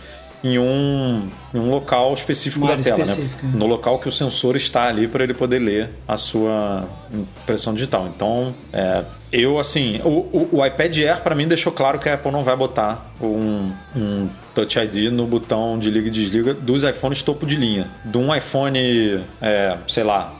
[0.44, 3.30] em um, em um local específico da tela, né?
[3.54, 8.08] No local que o sensor está ali para ele poder ler a sua impressão digital.
[8.08, 12.16] Então, é, eu assim, o, o, o iPad Air para mim deixou claro que a
[12.16, 16.84] Apple não vai botar um, um Touch ID no botão de liga e desliga dos
[16.84, 17.90] iPhones topo de linha.
[18.04, 20.34] De um iPhone, é, sei lá,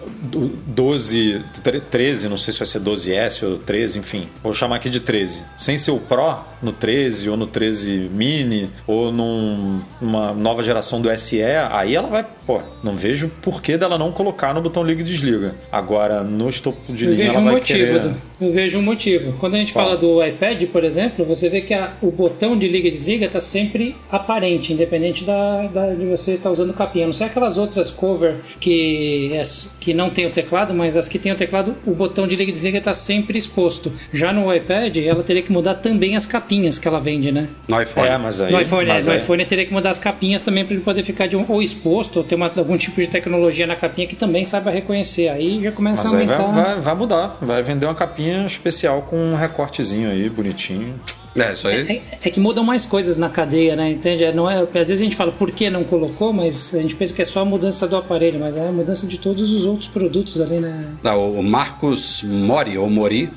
[0.68, 1.42] 12,
[1.90, 4.28] 13, não sei se vai ser 12S ou 13, enfim.
[4.44, 5.44] Vou chamar aqui de 13.
[5.58, 11.02] Sem ser o Pro no 13 ou no 13 Mini ou num, numa nova geração
[11.02, 15.02] do SE, aí ela vai, pô, não vejo porquê dela não colocar no botão liga
[15.02, 15.56] e desliga.
[15.72, 16.24] Agora,
[16.60, 18.00] no topo de eu linha ela um vai motivo, querer...
[18.00, 19.34] Do, eu vejo um motivo.
[19.40, 22.68] Quando a gente fala do iPad, por exemplo, você vê que a, o botão de
[22.68, 27.06] liga e desliga está sempre aparente, independente da, da de você estar tá usando capinha.
[27.06, 29.32] Não sei aquelas outras cover que,
[29.80, 32.50] que não tem o teclado, mas as que tem o teclado, o botão de liga
[32.50, 33.92] e desliga está sempre exposto.
[34.14, 37.50] Já no iPad, ela teria que mudar também as capinhas que ela vende, né?
[37.68, 38.08] No iPhone.
[38.08, 39.18] É, mas aí, no iPhone, mas é, aí...
[39.18, 41.62] no iPhone teria que mudar as capinhas também para ele poder ficar de um, ou
[41.62, 45.30] exposto, ou ter uma, algum tipo de tecnologia na capinha que também saiba reconhecer.
[45.30, 46.49] Aí já começa mas a aumentar.
[46.52, 50.96] Vai, vai, vai mudar, vai vender uma capinha especial com um recortezinho aí, bonitinho.
[51.36, 52.02] É, isso aí.
[52.22, 53.92] É, é, que mudam mais coisas na cadeia, né?
[53.92, 54.24] Entende?
[54.24, 56.96] É, não é, às vezes a gente fala por que não colocou, mas a gente
[56.96, 59.66] pensa que é só a mudança do aparelho, mas é a mudança de todos os
[59.66, 60.86] outros produtos ali, né?
[61.04, 63.30] Não, o Marcos Mori, ou Mori,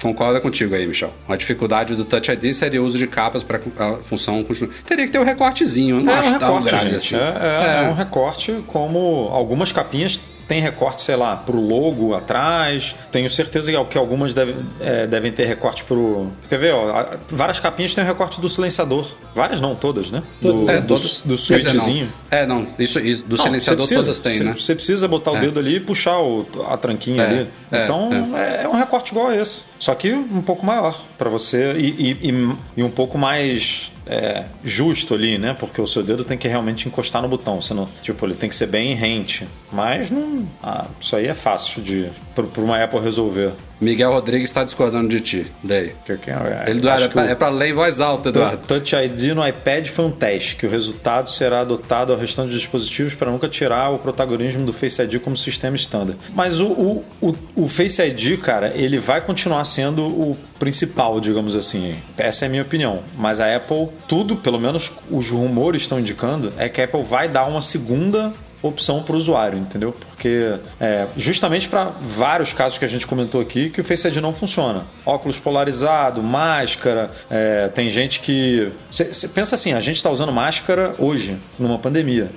[0.00, 1.12] concorda contigo aí, Michel.
[1.28, 4.72] A dificuldade do Touch ID seria o uso de capas para a função continuar.
[4.86, 7.14] Teria que ter um recortezinho, não é acho um tão recorte, grande gente.
[7.14, 7.16] assim.
[7.16, 12.96] É, é, é um recorte como algumas capinhas tem recorte, sei lá, pro logo atrás.
[13.12, 16.26] Tenho certeza que algumas devem, é, devem ter recorte pro.
[16.48, 17.06] Quer ver, ó?
[17.28, 19.06] Várias capinhas têm recorte do silenciador.
[19.32, 20.24] Várias não, todas, né?
[20.42, 22.12] Do, é, do, do switchzinho.
[22.32, 22.66] É, não.
[22.80, 24.56] Isso, isso do não, silenciador precisa, todas têm, né?
[24.58, 25.40] Você precisa botar o é.
[25.40, 27.48] dedo ali e puxar o, a tranquinha É, ali.
[27.70, 28.66] é, Então é.
[28.66, 29.62] um recorte igual a esse.
[29.78, 34.46] Só que um pouco maior para você e, e, e, e um pouco mais é,
[34.64, 35.54] justo ali, né?
[35.54, 37.62] Porque o seu dedo tem que realmente encostar no botão.
[37.62, 39.46] Você não, tipo, ele tem que ser bem rente.
[39.70, 43.52] Mas não, ah, isso aí é fácil de para uma Apple resolver.
[43.80, 45.46] Miguel Rodrigues está discordando de ti.
[45.62, 45.92] Daí.
[46.04, 48.66] Que, que, é, Ele é, pra, é pra ler em voz alta, Eduardo.
[48.66, 52.60] Touch ID no iPad foi um teste, que o resultado será adotado ao restante dos
[52.60, 56.18] dispositivos para nunca tirar o protagonismo do Face ID como sistema standard.
[56.34, 61.56] Mas o, o, o, o Face ID, cara, ele vai continuar sendo o principal, digamos
[61.56, 61.96] assim.
[62.18, 63.02] Essa é a minha opinião.
[63.16, 67.28] Mas a Apple, tudo, pelo menos os rumores estão indicando, é que a Apple vai
[67.28, 69.92] dar uma segunda opção para o usuário, entendeu?
[69.92, 74.16] Porque é, justamente para vários casos que a gente comentou aqui que o Face ID
[74.16, 74.84] não funciona.
[75.04, 78.70] Óculos polarizado, máscara, é, tem gente que.
[78.90, 82.30] Você pensa assim, a gente está usando máscara hoje, numa pandemia.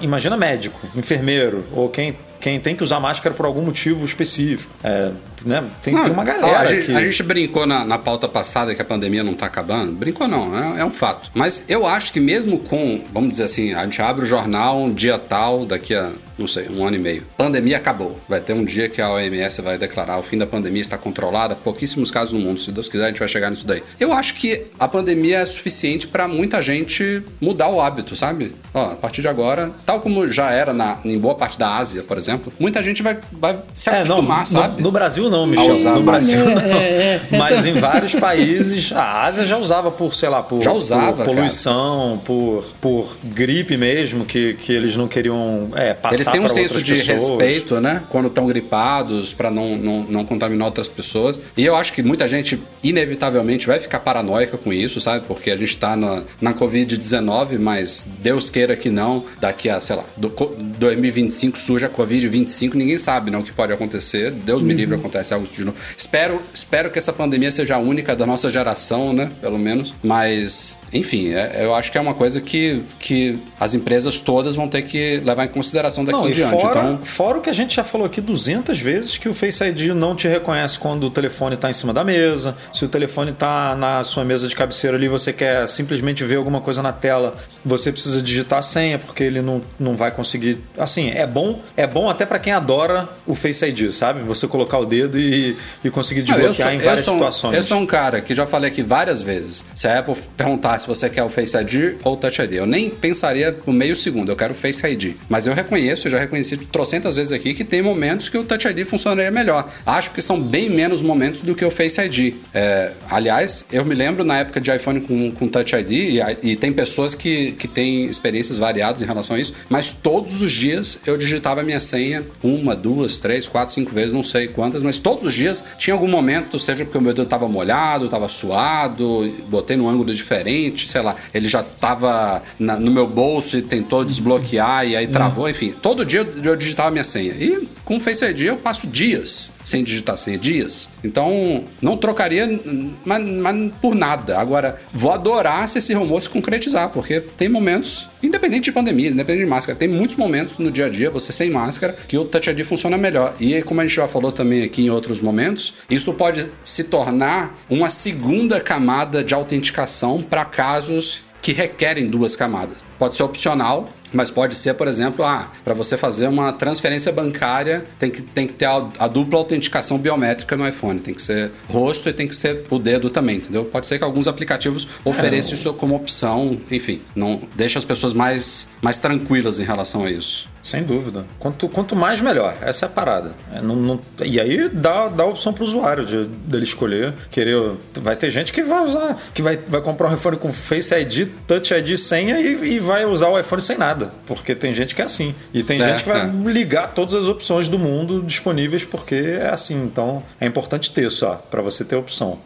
[0.00, 4.72] Imagina médico, enfermeiro ou quem quem tem que usar máscara por algum motivo específico.
[4.82, 5.10] É,
[5.44, 5.64] né?
[5.82, 6.92] Tem, Não, tem uma ó, galera a, gente, que...
[6.92, 9.92] a gente brincou na, na pauta passada que a pandemia não tá acabando.
[9.92, 11.30] Brincou não, é, é um fato.
[11.34, 14.92] Mas eu acho que mesmo com, vamos dizer assim, a gente abre o jornal um
[14.92, 17.22] dia tal, daqui a, não sei, um ano e meio.
[17.36, 18.18] Pandemia acabou.
[18.28, 21.54] Vai ter um dia que a OMS vai declarar o fim da pandemia está controlada.
[21.54, 22.60] Pouquíssimos casos no mundo.
[22.60, 23.82] Se Deus quiser, a gente vai chegar nisso daí.
[23.98, 28.52] Eu acho que a pandemia é suficiente para muita gente mudar o hábito, sabe?
[28.72, 32.02] Ó, a partir de agora, tal como já era na, em boa parte da Ásia,
[32.02, 34.82] por exemplo, muita gente vai, vai se É, não, acostumar, no, sabe?
[34.82, 35.72] no Brasil não, Michel.
[35.72, 36.60] usar No Brasil não.
[36.62, 37.20] É, é.
[37.38, 41.34] Mas em vários países, a Ásia já usava por, sei lá, por, Já usava, por
[41.34, 46.48] poluição, por, por gripe mesmo, que, que eles não queriam é, passar Eles têm um
[46.48, 47.22] senso de pessoas.
[47.22, 48.02] respeito, né?
[48.10, 51.38] Quando estão gripados, para não, não, não contaminar outras pessoas.
[51.56, 55.24] E eu acho que muita gente, inevitavelmente, vai ficar paranoica com isso, sabe?
[55.26, 59.96] Porque a gente tá na, na Covid-19, mas Deus queira que não, daqui a, sei
[59.96, 61.88] lá, do, co- 2025 surge a
[62.28, 64.30] Covid-25, ninguém sabe, não, o que pode acontecer.
[64.30, 65.76] Deus me livre, acontece algo de novo.
[65.96, 69.30] Espero, espero que essa pandemia seja a única da nossa geração, né?
[69.40, 69.94] Pelo menos.
[70.02, 74.68] Mas, enfim, é- eu acho que é uma coisa que, que as empresas todas vão
[74.68, 76.60] ter que levar em consideração daqui Não, em diante.
[76.60, 79.62] fora, Então, fora o que a gente já falou aqui 200 vezes, que o Face
[79.64, 83.30] ID não te reconhece quando o telefone está em cima da mesa, se o telefone
[83.30, 87.34] está na sua mesa de cabeceira ali, você quer simplesmente ver alguma coisa na tela,
[87.64, 90.58] você precisa digitar a senha, porque ele não, não vai conseguir...
[90.78, 94.20] Assim, é bom, é bom até para quem adora o Face ID, sabe?
[94.24, 97.54] Você colocar o dedo e, e conseguir Não, desbloquear em várias sou, um- situações.
[97.56, 99.64] Eu sou um cara que já falei aqui várias vezes.
[99.74, 102.66] Se a Apple perguntar se você quer o Face ID ou o Touch ID, eu
[102.66, 105.14] nem pensaria por meio segundo, eu quero o Face ID.
[105.28, 108.66] Mas eu reconheço, eu já reconheci trocentas vezes aqui que tem momentos que o Touch
[108.66, 109.68] ID funcionaria melhor.
[109.86, 112.34] Acho que são bem menos momentos do que o Face ID.
[112.52, 116.20] É, aliás, eu me lembro na época de iPhone com, com Touch ID, e,
[116.52, 120.52] e tem pessoas que, que têm experiências variadas em relação a isso, mas todos os
[120.52, 121.99] dias eu digitava a minha senha
[122.42, 126.08] uma, duas, três, quatro, cinco vezes, não sei quantas, mas todos os dias tinha algum
[126.08, 131.02] momento, seja porque o meu dedo estava molhado, estava suado, botei num ângulo diferente, sei
[131.02, 135.74] lá, ele já estava no meu bolso e tentou desbloquear e aí travou, enfim.
[135.82, 137.32] Todo dia eu, eu digitava minha senha.
[137.32, 140.88] E com o Face ID eu passo dias sem digitar senha, dias.
[141.02, 142.60] Então, não trocaria
[143.04, 144.38] mas, mas por nada.
[144.38, 149.44] Agora, vou adorar se esse rumor se concretizar, porque tem momentos, independente de pandemia, independente
[149.44, 152.50] de máscara, tem muitos momentos no dia a dia, você sem máscara, que o Touch
[152.50, 153.34] ID funciona melhor.
[153.40, 157.56] E como a gente já falou também aqui em outros momentos, isso pode se tornar
[157.68, 162.84] uma segunda camada de autenticação para casos que requerem duas camadas.
[162.98, 167.84] Pode ser opcional, mas pode ser, por exemplo, ah, para você fazer uma transferência bancária,
[167.98, 171.00] tem que, tem que ter a, a dupla autenticação biométrica no iPhone.
[171.00, 173.64] Tem que ser rosto e tem que ser o dedo também, entendeu?
[173.64, 178.68] Pode ser que alguns aplicativos ofereçam isso como opção, enfim, não deixa as pessoas mais,
[178.82, 180.48] mais tranquilas em relação a isso.
[180.62, 181.24] Sem dúvida.
[181.38, 182.54] Quanto, quanto mais, melhor.
[182.60, 183.32] Essa é a parada.
[183.54, 187.14] É, não- não- e aí dá, dá a opção pro usuário de, dele escolher.
[187.30, 187.56] Querer.
[187.94, 191.28] Vai ter gente que vai usar, que vai, vai comprar um iPhone com Face ID,
[191.46, 194.10] Touch ID, senha e, e vai usar o iPhone sem nada.
[194.26, 195.34] Porque tem gente que é assim.
[195.54, 196.30] E tem É, gente que vai é.
[196.50, 199.82] ligar todas as opções do mundo disponíveis porque é assim.
[199.82, 202.38] Então é importante ter só, para você ter opção.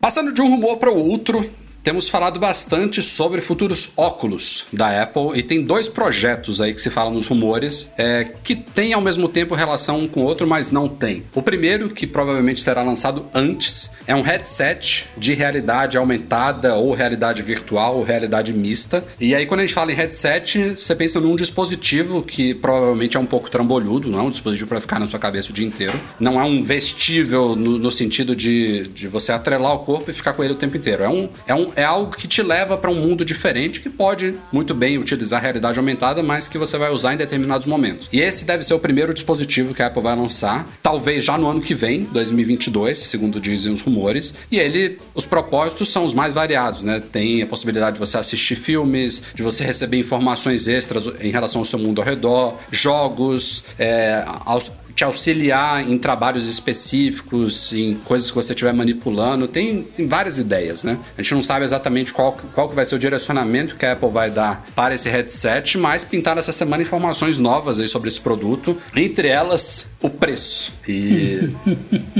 [0.00, 1.44] Passando de um rumor para o outro,
[1.88, 6.90] temos falado bastante sobre futuros óculos da Apple e tem dois projetos aí que se
[6.90, 10.70] fala nos rumores é, que tem ao mesmo tempo relação um com o outro, mas
[10.70, 11.24] não tem.
[11.34, 17.40] O primeiro, que provavelmente será lançado antes, é um headset de realidade aumentada ou realidade
[17.40, 19.02] virtual ou realidade mista.
[19.18, 23.20] E aí, quando a gente fala em headset, você pensa num dispositivo que provavelmente é
[23.20, 25.98] um pouco trambolhudo, não é um dispositivo para ficar na sua cabeça o dia inteiro.
[26.20, 30.34] Não é um vestível no, no sentido de, de você atrelar o corpo e ficar
[30.34, 31.02] com ele o tempo inteiro.
[31.02, 34.34] É, um, é, um, é algo que te leva para um mundo diferente que pode
[34.52, 38.08] muito bem utilizar a realidade aumentada, mas que você vai usar em determinados momentos.
[38.12, 41.46] E esse deve ser o primeiro dispositivo que a Apple vai lançar, talvez já no
[41.48, 44.34] ano que vem, 2022, segundo dizem os rumores.
[44.50, 47.00] E ele, os propósitos são os mais variados, né?
[47.12, 51.64] Tem a possibilidade de você assistir filmes, de você receber informações extras em relação ao
[51.64, 58.34] seu mundo ao redor, jogos, é, aos- te auxiliar em trabalhos específicos, em coisas que
[58.34, 59.46] você estiver manipulando.
[59.46, 60.98] Tem, tem várias ideias, né?
[61.16, 64.10] A gente não sabe exatamente qual, qual que vai ser o direcionamento que a Apple
[64.10, 68.76] vai dar para esse headset, mas pintaram essa semana informações novas aí sobre esse produto.
[68.96, 70.72] Entre elas, o preço.
[70.86, 71.50] E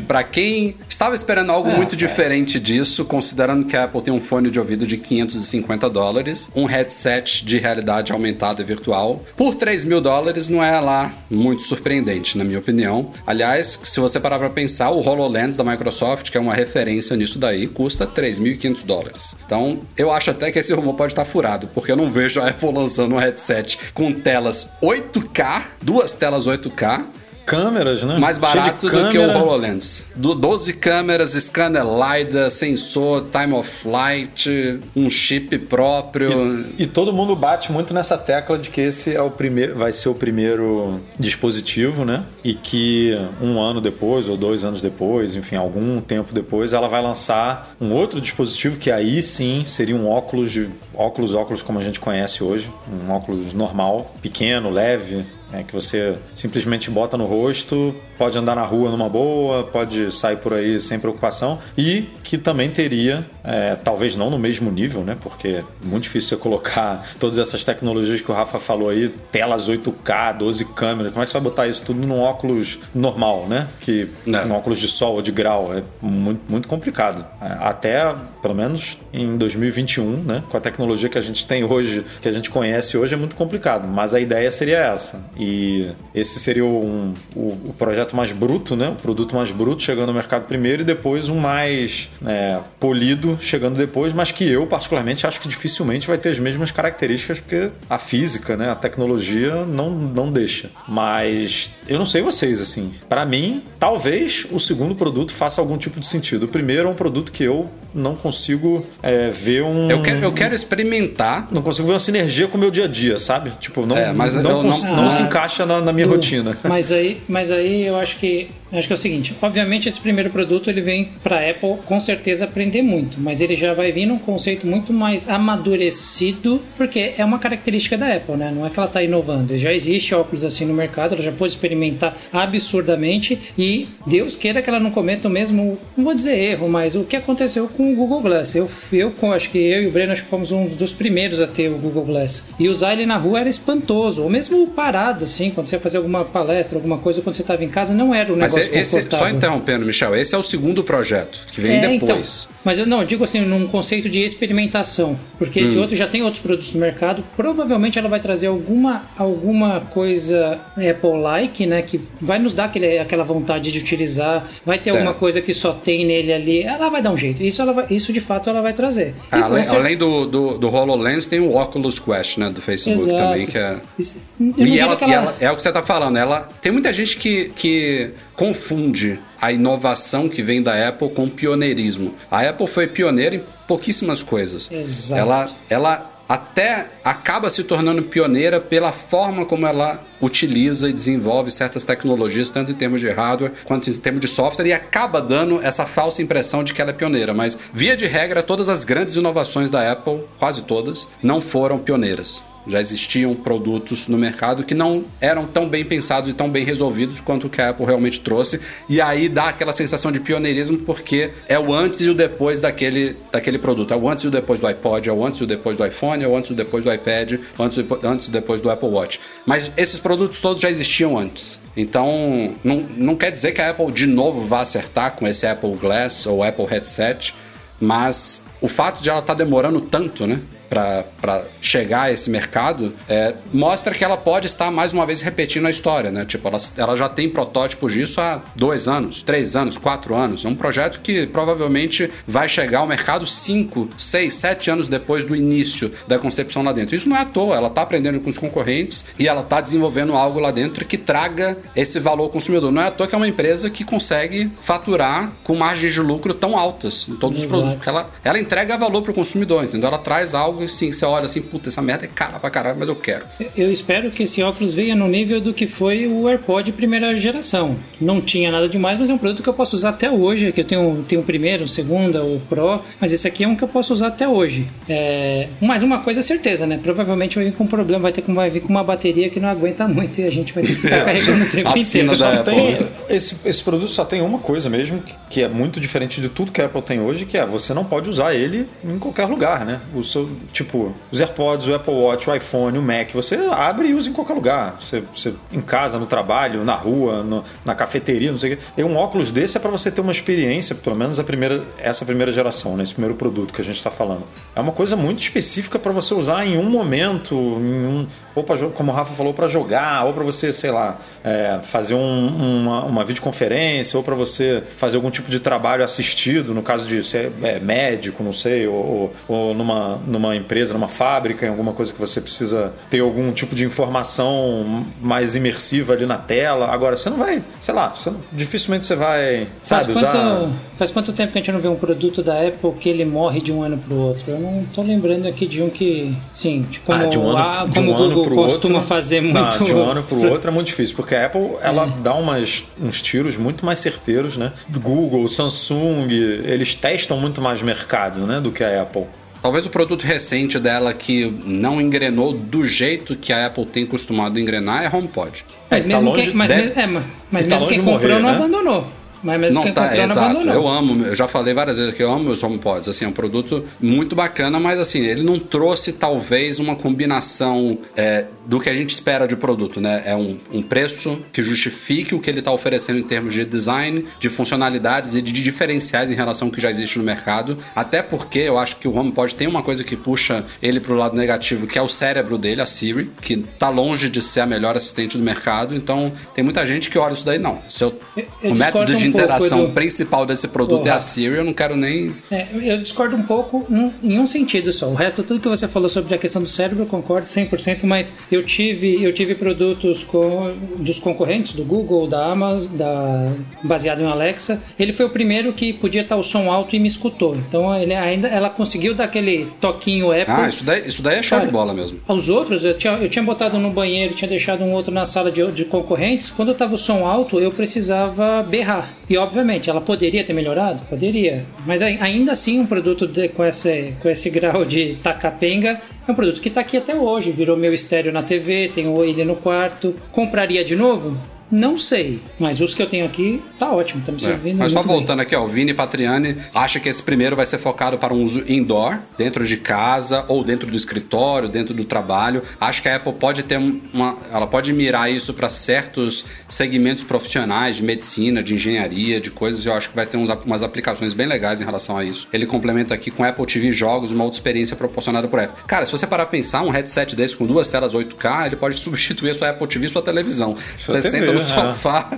[0.07, 4.51] para quem estava esperando algo muito diferente disso, considerando que a Apple tem um fone
[4.51, 10.01] de ouvido de 550 dólares, um headset de realidade aumentada e virtual, por 3 mil
[10.01, 13.13] dólares não é lá muito surpreendente, na minha opinião.
[13.27, 17.39] Aliás, se você parar para pensar, o HoloLens da Microsoft, que é uma referência nisso
[17.39, 19.37] daí, custa 3.500 dólares.
[19.47, 22.49] Então, eu acho até que esse rumor pode estar furado, porque eu não vejo a
[22.49, 27.05] Apple lançando um headset com telas 8K, duas telas 8K,
[27.49, 28.19] Câmeras, né?
[28.19, 29.39] mais barato do que o câmera.
[29.39, 30.05] HoloLens.
[30.15, 36.67] Do 12 câmeras, scanner LiDAR, sensor, time of flight, um chip próprio.
[36.79, 40.11] E todo mundo bate muito nessa tecla de que esse é o primeiro, vai ser
[40.11, 42.23] o primeiro dispositivo, né?
[42.45, 47.03] E que um ano depois ou dois anos depois, enfim, algum tempo depois, ela vai
[47.03, 51.83] lançar um outro dispositivo que aí sim seria um óculos de óculos, óculos como a
[51.83, 57.95] gente conhece hoje, um óculos normal, pequeno, leve, é, que você simplesmente bota no rosto,
[58.17, 62.69] pode andar na rua numa boa, pode sair por aí sem preocupação e que também
[62.71, 65.17] teria, é, talvez não no mesmo nível, né?
[65.23, 69.69] Porque é muito difícil você colocar todas essas tecnologias que o Rafa falou aí, telas
[69.69, 73.69] 8K, 12 câmeras, como é que você vai botar isso tudo num óculos normal, né?
[73.81, 74.45] Que É.
[74.45, 77.25] um óculos de sol ou de grau é muito, muito complicado.
[77.41, 80.43] É, Até, pelo menos em 2021, né?
[80.49, 83.37] Com a tecnologia que a gente tem hoje, que a gente conhece hoje, é muito
[83.37, 83.87] complicado.
[83.87, 85.25] Mas a ideia seria essa.
[85.39, 88.89] E esse seria um- o, o projeto mais bruto, né?
[88.89, 93.77] O produto mais bruto chegando no mercado primeiro e depois um mais é, polido chegando
[93.77, 97.99] depois, mas que eu, particularmente, acho que dificilmente vai ter as mesmas características, porque a
[97.99, 98.71] física, né?
[98.71, 100.71] A tecnologia não, não deixa.
[100.89, 102.93] Mas eu não sei vocês, assim.
[103.09, 106.45] Para mim, talvez o segundo produto faça algum tipo de sentido.
[106.45, 109.91] O primeiro é um produto que eu não consigo é, ver um.
[109.91, 111.49] Eu quero, eu quero experimentar.
[111.51, 113.51] Não consigo ver uma sinergia com o meu dia a dia, sabe?
[113.61, 116.11] Tipo, não, É, mas não, eu não- não Ah, se encaixa na, na minha Eu-
[116.11, 116.57] rotina.
[116.65, 119.35] Mas aí, mas aí eu acho que acho que é o seguinte.
[119.41, 123.73] Obviamente esse primeiro produto ele vem para Apple com certeza aprender muito, mas ele já
[123.75, 128.53] vai vir num conceito muito mais amadurecido, porque é uma característica da Apple, né?
[128.55, 129.57] Não é que ela está inovando.
[129.59, 134.69] Já existe óculos assim no mercado, ela já pôde experimentar absurdamente e Deus queira que
[134.69, 137.97] ela não cometa o mesmo, não vou dizer erro, mas o que aconteceu com o
[137.97, 138.55] Google Glass.
[138.55, 141.47] Eu, eu acho que eu e o Breno acho que fomos um dos primeiros a
[141.47, 142.45] ter o Google Glass.
[142.59, 145.99] E usar ele na rua era espantoso, ou mesmo parado assim, quando você ia fazer
[145.99, 148.97] alguma palestra, alguma coisa, quando você estava em casa, não era Mas negócio esse, só
[148.99, 149.37] confortável.
[149.37, 152.49] interrompendo, Michel, esse é o segundo projeto, que vem É, então, depois.
[152.65, 155.81] mas eu não, eu digo assim, num conceito de experimentação, porque esse Hum.
[155.81, 161.67] outro já tem outros produtos no mercado, provavelmente ela vai trazer alguma, alguma coisa Apple-like,
[161.67, 164.93] né, que vai nos dar aquele, aquela vontade de utilizar, vai ter É.
[164.93, 167.87] alguma coisa que só tem nele ali, ela vai dar um jeito, isso, ela vai-
[167.91, 169.15] isso de fato ela vai trazer.
[169.27, 173.09] E com Além, além do, do, do HoloLens, tem o Oculus Quest, né, do Facebook
[173.09, 173.19] Exato.
[173.19, 173.77] também, que é...
[173.99, 174.21] Isso-
[174.57, 177.17] E ela, que e ela- é o que você tá falando, ela tem muita gente
[177.17, 182.15] que, que confunde a inovação que vem da Apple com pioneirismo.
[182.31, 184.71] A Apple foi pioneira em pouquíssimas coisas.
[184.71, 185.21] Exato.
[185.21, 191.85] Ela, ela até acaba se tornando pioneira pela forma como ela utiliza e desenvolve certas
[191.85, 195.85] tecnologias, tanto em termos de hardware quanto em termos de software, e acaba dando essa
[195.85, 197.35] falsa impressão de que ela é pioneira.
[197.35, 202.45] Mas, via de regra, todas as grandes inovações da Apple, quase todas, não foram pioneiras.
[202.69, 207.19] Já existiam produtos no mercado que não eram tão bem pensados e tão bem resolvidos
[207.19, 208.61] quanto o que a Apple realmente trouxe.
[208.89, 213.17] E aí dá aquela sensação de pioneirismo porque é o antes e o depois daquele,
[213.33, 213.93] daquele produto.
[213.93, 215.87] É o antes e o depois do iPod, é o antes e o depois do
[215.87, 218.71] iPhone, é o antes e o depois do iPad, antes e antes e depois do
[218.71, 219.19] Apple Watch.
[219.47, 221.59] Mas esses produtos todos já existiam antes.
[221.77, 225.75] Então, não, não quer dizer que a Apple de novo vá acertar com esse Apple
[225.77, 227.35] Glass ou Apple Headset,
[227.81, 230.41] mas o fato de ela estar demorando tanto, né?
[230.69, 235.67] Para chegar a esse mercado, é, mostra que ela pode estar mais uma vez repetindo
[235.67, 236.25] a história, né?
[236.25, 240.45] Tipo, ela, ela já tem protótipos disso há dois anos, três anos, quatro anos.
[240.45, 245.35] É um projeto que provavelmente vai chegar ao mercado cinco, seis, sete anos depois do
[245.35, 246.95] início da concepção lá dentro.
[246.95, 250.15] Isso não é à toa, ela está aprendendo com os concorrentes e ela está desenvolvendo
[250.15, 252.71] algo lá dentro que traga esse valor ao consumidor.
[252.71, 256.35] Não é à toa que é uma empresa que consegue faturar com margens de lucro
[256.35, 257.59] tão altas em todos os Exato.
[257.59, 257.77] produtos.
[257.77, 259.89] Porque ela, ela entrega valor para o consumidor, entendeu?
[259.89, 262.89] Ela traz algo assim, você olha assim, puta, essa merda é cara pra caralho, mas
[262.89, 263.25] eu quero.
[263.57, 267.77] Eu espero que esse óculos venha no nível do que foi o AirPod primeira geração.
[268.01, 270.53] Não tinha nada demais, mas é um produto que eu posso usar até hoje.
[270.53, 273.55] Que eu tenho, tenho o primeiro, o segundo, o Pro, mas esse aqui é um
[273.57, 274.67] que eu posso usar até hoje.
[274.89, 276.79] É, mas uma coisa é certeza, né?
[276.83, 279.41] Provavelmente vai vir com um problema, vai ter que vai vir com uma bateria que
[279.41, 282.15] não aguenta muito e a gente vai ter que ficar carregando o tempo inteiro.
[282.15, 282.55] Só Apple.
[282.55, 282.79] tem,
[283.09, 286.51] esse, esse produto só tem uma coisa mesmo, que- que é muito diferente de tudo
[286.51, 289.65] que a Apple tem hoje, que é você não pode usar ele em qualquer lugar,
[289.67, 289.81] né?
[289.95, 293.95] O seu, tipo, os AirPods, o Apple Watch, o iPhone, o Mac, você abre e
[293.95, 294.77] usa em qualquer lugar.
[294.81, 298.63] Você, você em casa, no trabalho, na rua, no- na cafeteria, não sei o quê.
[298.77, 302.05] E um óculos desse é para você ter uma experiência, pelo menos a primeira, essa
[302.05, 302.83] primeira geração, né?
[302.83, 304.23] Esse primeiro produto que a gente está falando.
[304.57, 308.07] É uma coisa muito específica para você usar em um momento, em um,
[308.39, 311.95] ou pra, como o Rafa falou, para jogar, ou para você, sei lá, é, fazer
[311.95, 312.27] um-
[312.63, 317.03] uma, uma videoconferência, ou para você fazer algum tipo de trabalho assistido, no caso de
[317.03, 321.93] ser é, médico, não sei, ou, ou- numa, numa empresa, numa fábrica, em alguma coisa
[321.93, 326.67] que você precisa ter algum tipo de informação mais imersiva ali na tela.
[326.69, 330.49] Agora, você não vai, sei lá, você não- dificilmente você vai, Faz sabe, quanto, usar.
[330.79, 333.41] faz quanto tempo que a gente não vê um produto da Apple que ele morre
[333.41, 334.25] de um ano pro outro?
[334.29, 337.39] Eu não tô lembrando aqui de um que, sim, de como, Ah, de um ano,
[337.39, 339.65] a- de como um o ano Google pro costuma outro, fazer Não, muito.
[339.65, 343.01] de um ano pro outro é muito difícil, porque a Apple ela dá umas, uns
[343.03, 344.53] tiros muito mais certeiros, né?
[344.69, 349.05] Do Google, Samsung, eles testam muito mais mercado, né, do que a Apple.
[349.41, 354.39] Talvez o produto recente dela que não engrenou do jeito que a Apple tem costumado
[354.41, 355.45] engrenar é HomePod.
[355.71, 358.31] Mas Tá mesmo longe- quem, mas deve- mesmo, é, mas tá quem comprou morrer, não
[358.31, 358.37] né?
[358.37, 358.89] abandonou.
[359.23, 360.31] Mas mesmo Não quem tá, comprou não exato.
[360.31, 360.55] abandonou.
[360.55, 362.89] Eu amo, eu já falei várias vezes que eu amo os HomePods.
[362.89, 368.27] Assim, é um produto muito bacana, mas assim, ele não trouxe talvez uma combinação é,
[368.49, 370.03] do que a gente espera de produto, né?
[370.07, 374.07] É um, um preço que justifique o que ele está oferecendo em termos de design,
[374.19, 377.59] de funcionalidades e de diferenciais em relação ao que já existe no mercado.
[377.77, 380.97] Até porque eu acho que o HomePod tem uma coisa que puxa ele para o
[380.97, 384.47] lado negativo, que é o cérebro dele, a Siri, que tá longe de ser a
[384.47, 385.75] melhor assistente do mercado.
[385.75, 387.59] Então, tem muita gente que olha isso daí, não.
[387.69, 389.73] Se eu- Eu- eu o método de um pouco, interação Edu.
[389.75, 391.01] principal desse produto é a Porra.
[391.03, 392.15] Siri, eu não quero nem.
[392.31, 393.67] É, eu discordo um pouco
[394.03, 394.89] em um sentido só.
[394.89, 398.15] O resto, tudo que você falou sobre a questão do cérebro, eu concordo 100%, mas
[398.33, 403.33] eu tive, eu tive produtos com, dos concorrentes, do Google, da Amazon, da,
[403.63, 404.63] baseado em Alexa.
[404.79, 407.37] Ele foi o primeiro que podia estar o som alto e me escutou.
[407.37, 410.25] Então ele ainda, ela conseguiu dar aquele toquinho Apple.
[410.29, 411.99] Ah, isso daí, isso daí é show de bola mesmo.
[412.09, 415.31] Os outros, eu tinha, eu tinha botado no banheiro, tinha deixado um outro na sala
[415.31, 416.31] de, de concorrentes.
[416.31, 418.91] Quando eu tava o som alto, eu precisava berrar.
[419.09, 420.81] E obviamente, ela poderia ter melhorado?
[420.89, 421.45] Poderia.
[421.67, 426.13] Mas ai- ainda assim, um produto de- com, esse, com esse grau de tacapenga é
[426.13, 427.31] um produto que tá aqui até hoje.
[427.31, 429.95] Virou meu estéreo na TV, tenho ele no quarto.
[430.11, 431.17] Compraria de novo?
[431.51, 434.21] Não sei, mas os que eu tenho aqui tá ótimo, tá me É.
[434.21, 434.97] servindo Mas só muito bem.
[434.99, 438.23] voltando aqui, ó, o Vini Patriani acha que esse primeiro vai ser focado para um
[438.23, 442.43] uso indoor, dentro de casa, ou dentro do escritório, dentro do trabalho.
[442.61, 444.17] Acho que a Apple pode ter uma.
[444.33, 449.65] Ela pode mirar isso para certos segmentos profissionais de medicina, de engenharia, de coisas.
[449.65, 452.27] Eu acho que vai ter uns, umas aplicações bem legais em relação a isso.
[452.33, 455.63] Ele complementa aqui com Apple TV Jogos, uma outra experiência proporcionada por Apple.
[455.67, 458.77] Cara, se você parar pra pensar, um headset desse com duas telas 8K, ele pode
[458.81, 460.57] substituir a sua Apple TV e sua televisão.
[460.77, 461.55] Sua você TV, senta no é.
[461.73, 462.11] sofá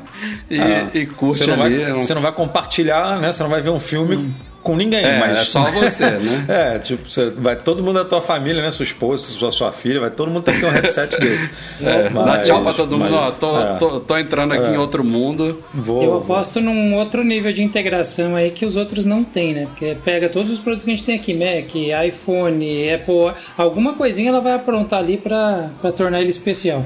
[0.51, 1.79] e, e curte Você não, ali.
[1.79, 3.33] vai, é um- você não vai compartilhar, né?
[3.33, 6.45] Você não vai ver um filme com ninguém, É, mas é só você, né?
[6.47, 8.71] É, tipo, você vai todo mundo da tua família, né?
[8.71, 11.51] Sua esposa, sua, sua filha, vai todo mundo ter que ter um headset desse.
[11.83, 13.31] É, dá Mas- tchau pra todo mundo, mas- ó.
[13.31, 13.77] Tô, é.
[13.79, 15.64] tô, tô entrando aqui em outro mundo.
[15.73, 16.37] Vou, Eu vou.
[16.37, 19.64] aposto num outro nível de integração aí que os outros não têm, né?
[19.64, 21.75] Porque pega todos os produtos que a gente tem aqui, Mac,
[22.07, 26.85] iPhone, Apple, alguma coisinha ela vai aprontar ali pra pra tornar ele especial.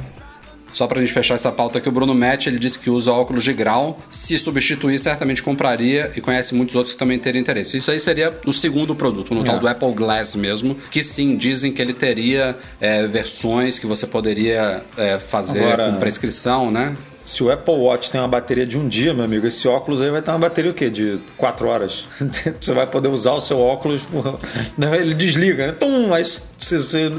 [0.75, 3.43] Só pra gente fechar essa pauta aqui, o Bruno Matt, ele disse que usa óculos
[3.45, 3.97] de grau.
[4.11, 7.79] Se substituir, certamente compraria e conhece muitos outros que também teriam interesse.
[7.79, 9.59] Isso aí seria no segundo produto, no tal É.
[9.61, 14.83] do Apple Glass mesmo, que sim, dizem que ele teria é, versões que você poderia
[14.99, 16.95] é, fazer Agora- com prescrição, né?
[17.25, 20.11] Se o Apple Watch tem uma bateria de um dia, meu amigo, esse óculos aí
[20.11, 20.91] vai ter uma bateria o quê?
[20.91, 22.05] De quatro horas.
[22.61, 24.39] você vai poder usar o seu óculos, por-
[25.01, 25.72] ele desliga, né?
[25.72, 26.43] Tum, aí você,
[26.79, 27.11] você,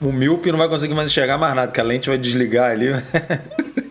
[0.00, 2.88] o míope não vai conseguir mais enxergar mais nada, que a lente vai desligar ali.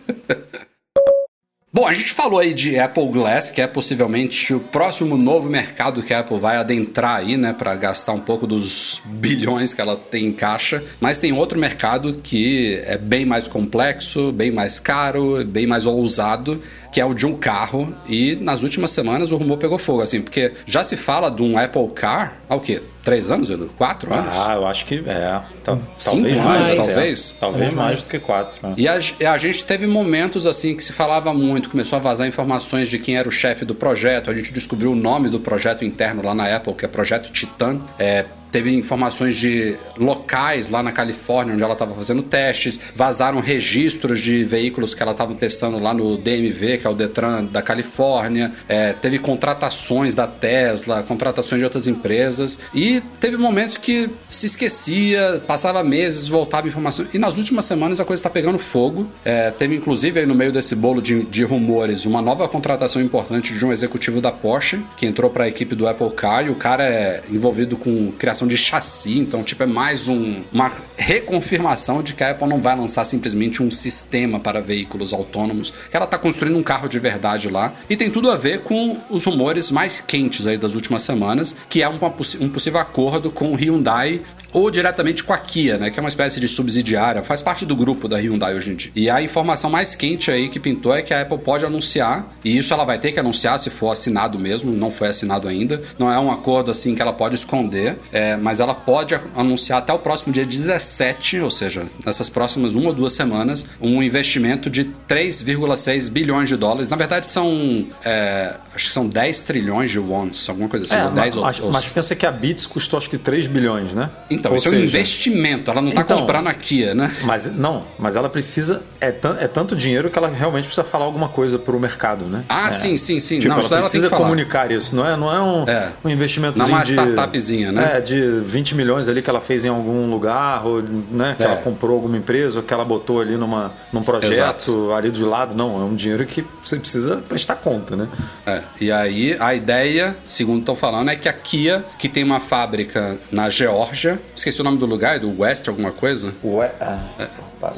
[1.74, 6.02] Bom, a gente falou aí de Apple Glass, que é possivelmente o próximo novo mercado
[6.02, 9.96] que a Apple vai adentrar aí, né, para gastar um pouco dos bilhões que ela
[9.96, 10.84] tem em caixa.
[11.00, 16.62] Mas tem outro mercado que é bem mais complexo, bem mais caro, bem mais ousado,
[16.92, 17.92] que é o de um carro.
[18.06, 21.58] E nas últimas semanas o rumor pegou fogo, assim, porque já se fala de um
[21.58, 22.80] Apple Car há o quê?
[23.02, 23.68] Três anos, Edu?
[23.76, 24.28] Quatro anos?
[24.32, 25.40] ah, eu acho que é.
[25.64, 27.36] Tal- Cinco talvez mais, mais, talvez?
[27.40, 28.02] Talvez É mais mais.
[28.02, 28.58] do que quatro.
[28.68, 28.74] né?
[28.76, 28.94] E a,
[29.32, 33.16] a gente teve momentos assim que se falava muito, começou a vazar informações de quem
[33.16, 34.30] era o chefe do projeto.
[34.30, 37.80] A gente descobriu o nome do projeto interno lá na Apple, que é Projeto Titan.
[37.98, 44.20] É, teve informações de locais lá na Califórnia onde ela estava fazendo testes, vazaram registros
[44.20, 48.52] de veículos que ela estava testando lá no DMV, que é o Detran da Califórnia.
[48.68, 55.42] É, teve contratações da Tesla, contratações de outras empresas e teve momentos que se esquecia,
[55.46, 57.06] passava meses, voltava informação.
[57.12, 59.08] E nas últimas semanas a coisa está pegando fogo.
[59.24, 63.56] É, teve inclusive aí no meio desse bolo de, de rumores uma nova contratação importante
[63.56, 66.46] de um executivo da Porsche que entrou para a equipe do Apple Car.
[66.46, 70.70] E o cara é envolvido com criação de chassi, então, tipo, é mais um, uma
[70.96, 75.96] reconfirmação de que a Apple não vai lançar simplesmente um sistema para veículos autônomos, que
[75.96, 77.72] ela está construindo um carro de verdade lá.
[77.88, 81.82] E tem tudo a ver com os rumores mais quentes aí das últimas semanas, que
[81.82, 81.98] é um,
[82.40, 84.20] um possível acordo com o Hyundai
[84.52, 87.74] ou diretamente com a Kia, né, que é uma espécie de subsidiária, faz parte do
[87.74, 88.92] grupo da Hyundai hoje em dia.
[88.94, 92.56] E a informação mais quente aí que pintou é que a Apple pode anunciar, e
[92.56, 95.82] isso ela vai ter que anunciar se for assinado mesmo, não foi assinado ainda.
[95.98, 99.92] Não é um acordo assim que ela pode esconder, é, mas ela pode anunciar até
[99.92, 104.90] o próximo dia 17, ou seja, nessas próximas uma ou duas semanas, um investimento de
[105.08, 106.90] 3,6 bilhões de dólares.
[106.90, 110.94] Na verdade, são é, acho que são 10 trilhões de wons, alguma coisa assim.
[110.94, 113.94] É, ou 10 mas, ou, mas pensa que a Beats custou acho que 3 bilhões,
[113.94, 114.10] né?
[114.42, 117.12] Então, Ou isso é um investimento, ela não está Então, comprando a Kia, né?
[117.22, 118.82] Mas não, mas ela precisa.
[119.00, 122.44] É, é tanto dinheiro que ela realmente precisa falar alguma coisa pro mercado, né?
[122.48, 122.70] Ah, É.
[122.70, 123.38] sim, sim, sim.
[123.38, 124.22] Tipo, não, ela precisa que falar.
[124.24, 125.92] comunicar isso, não é, não é um, É.
[126.04, 127.98] um investimento de startupzinha, né?
[127.98, 131.46] É, de 20 milhões ali que ela fez em algum lugar, ou né, que É.
[131.46, 134.92] ela comprou alguma empresa, ou que ela botou ali numa, num projeto Exato.
[134.92, 135.54] ali do lado.
[135.54, 138.08] Não, é um dinheiro que você precisa prestar conta, né?
[138.44, 142.40] É, e aí a ideia, segundo estão falando, é que a Kia, que tem uma
[142.40, 146.32] fábrica na Geórgia, esqueci o nome do lugar, é do West alguma coisa?
[146.42, 146.98] We, ah,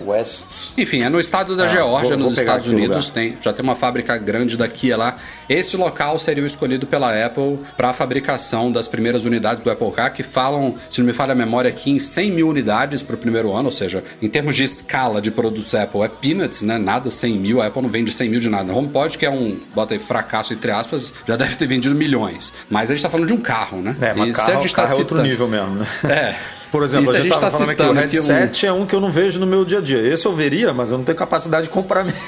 [0.06, 0.72] West.
[0.78, 3.12] Enfim, é no estado da Ah, Geórgia, nos Estados Unidos, lugar.
[3.12, 5.16] tem, já tem uma fábrica grande da Kia lá.
[5.48, 9.90] Esse local seria o escolhido pela Apple para a fabricação das primeiras unidades do Apple
[9.92, 13.14] Car, que falam, se não me falha a memória aqui, em 100 mil unidades para
[13.14, 16.78] o primeiro ano, ou seja, em termos de escala de produtos Apple, é peanuts, né?
[16.78, 18.72] Nada 100 mil, a Apple não vende 100 mil de nada.
[18.72, 22.52] HomePod, que é um, bota aí, fracasso, entre aspas, já deve ter vendido milhões.
[22.70, 23.94] Mas a gente tá falando de um carro, né?
[24.00, 25.86] É, mas E se carro, a gente carro tá é outro citando- nível mesmo, né?
[26.04, 26.36] É.
[26.74, 28.84] Por exemplo, se a gente tava tá falando aqui, o aqui um- headset é um
[28.84, 30.00] que eu não vejo no meu dia a dia.
[30.00, 32.18] Esse eu veria, mas eu não tenho capacidade de comprar mesmo.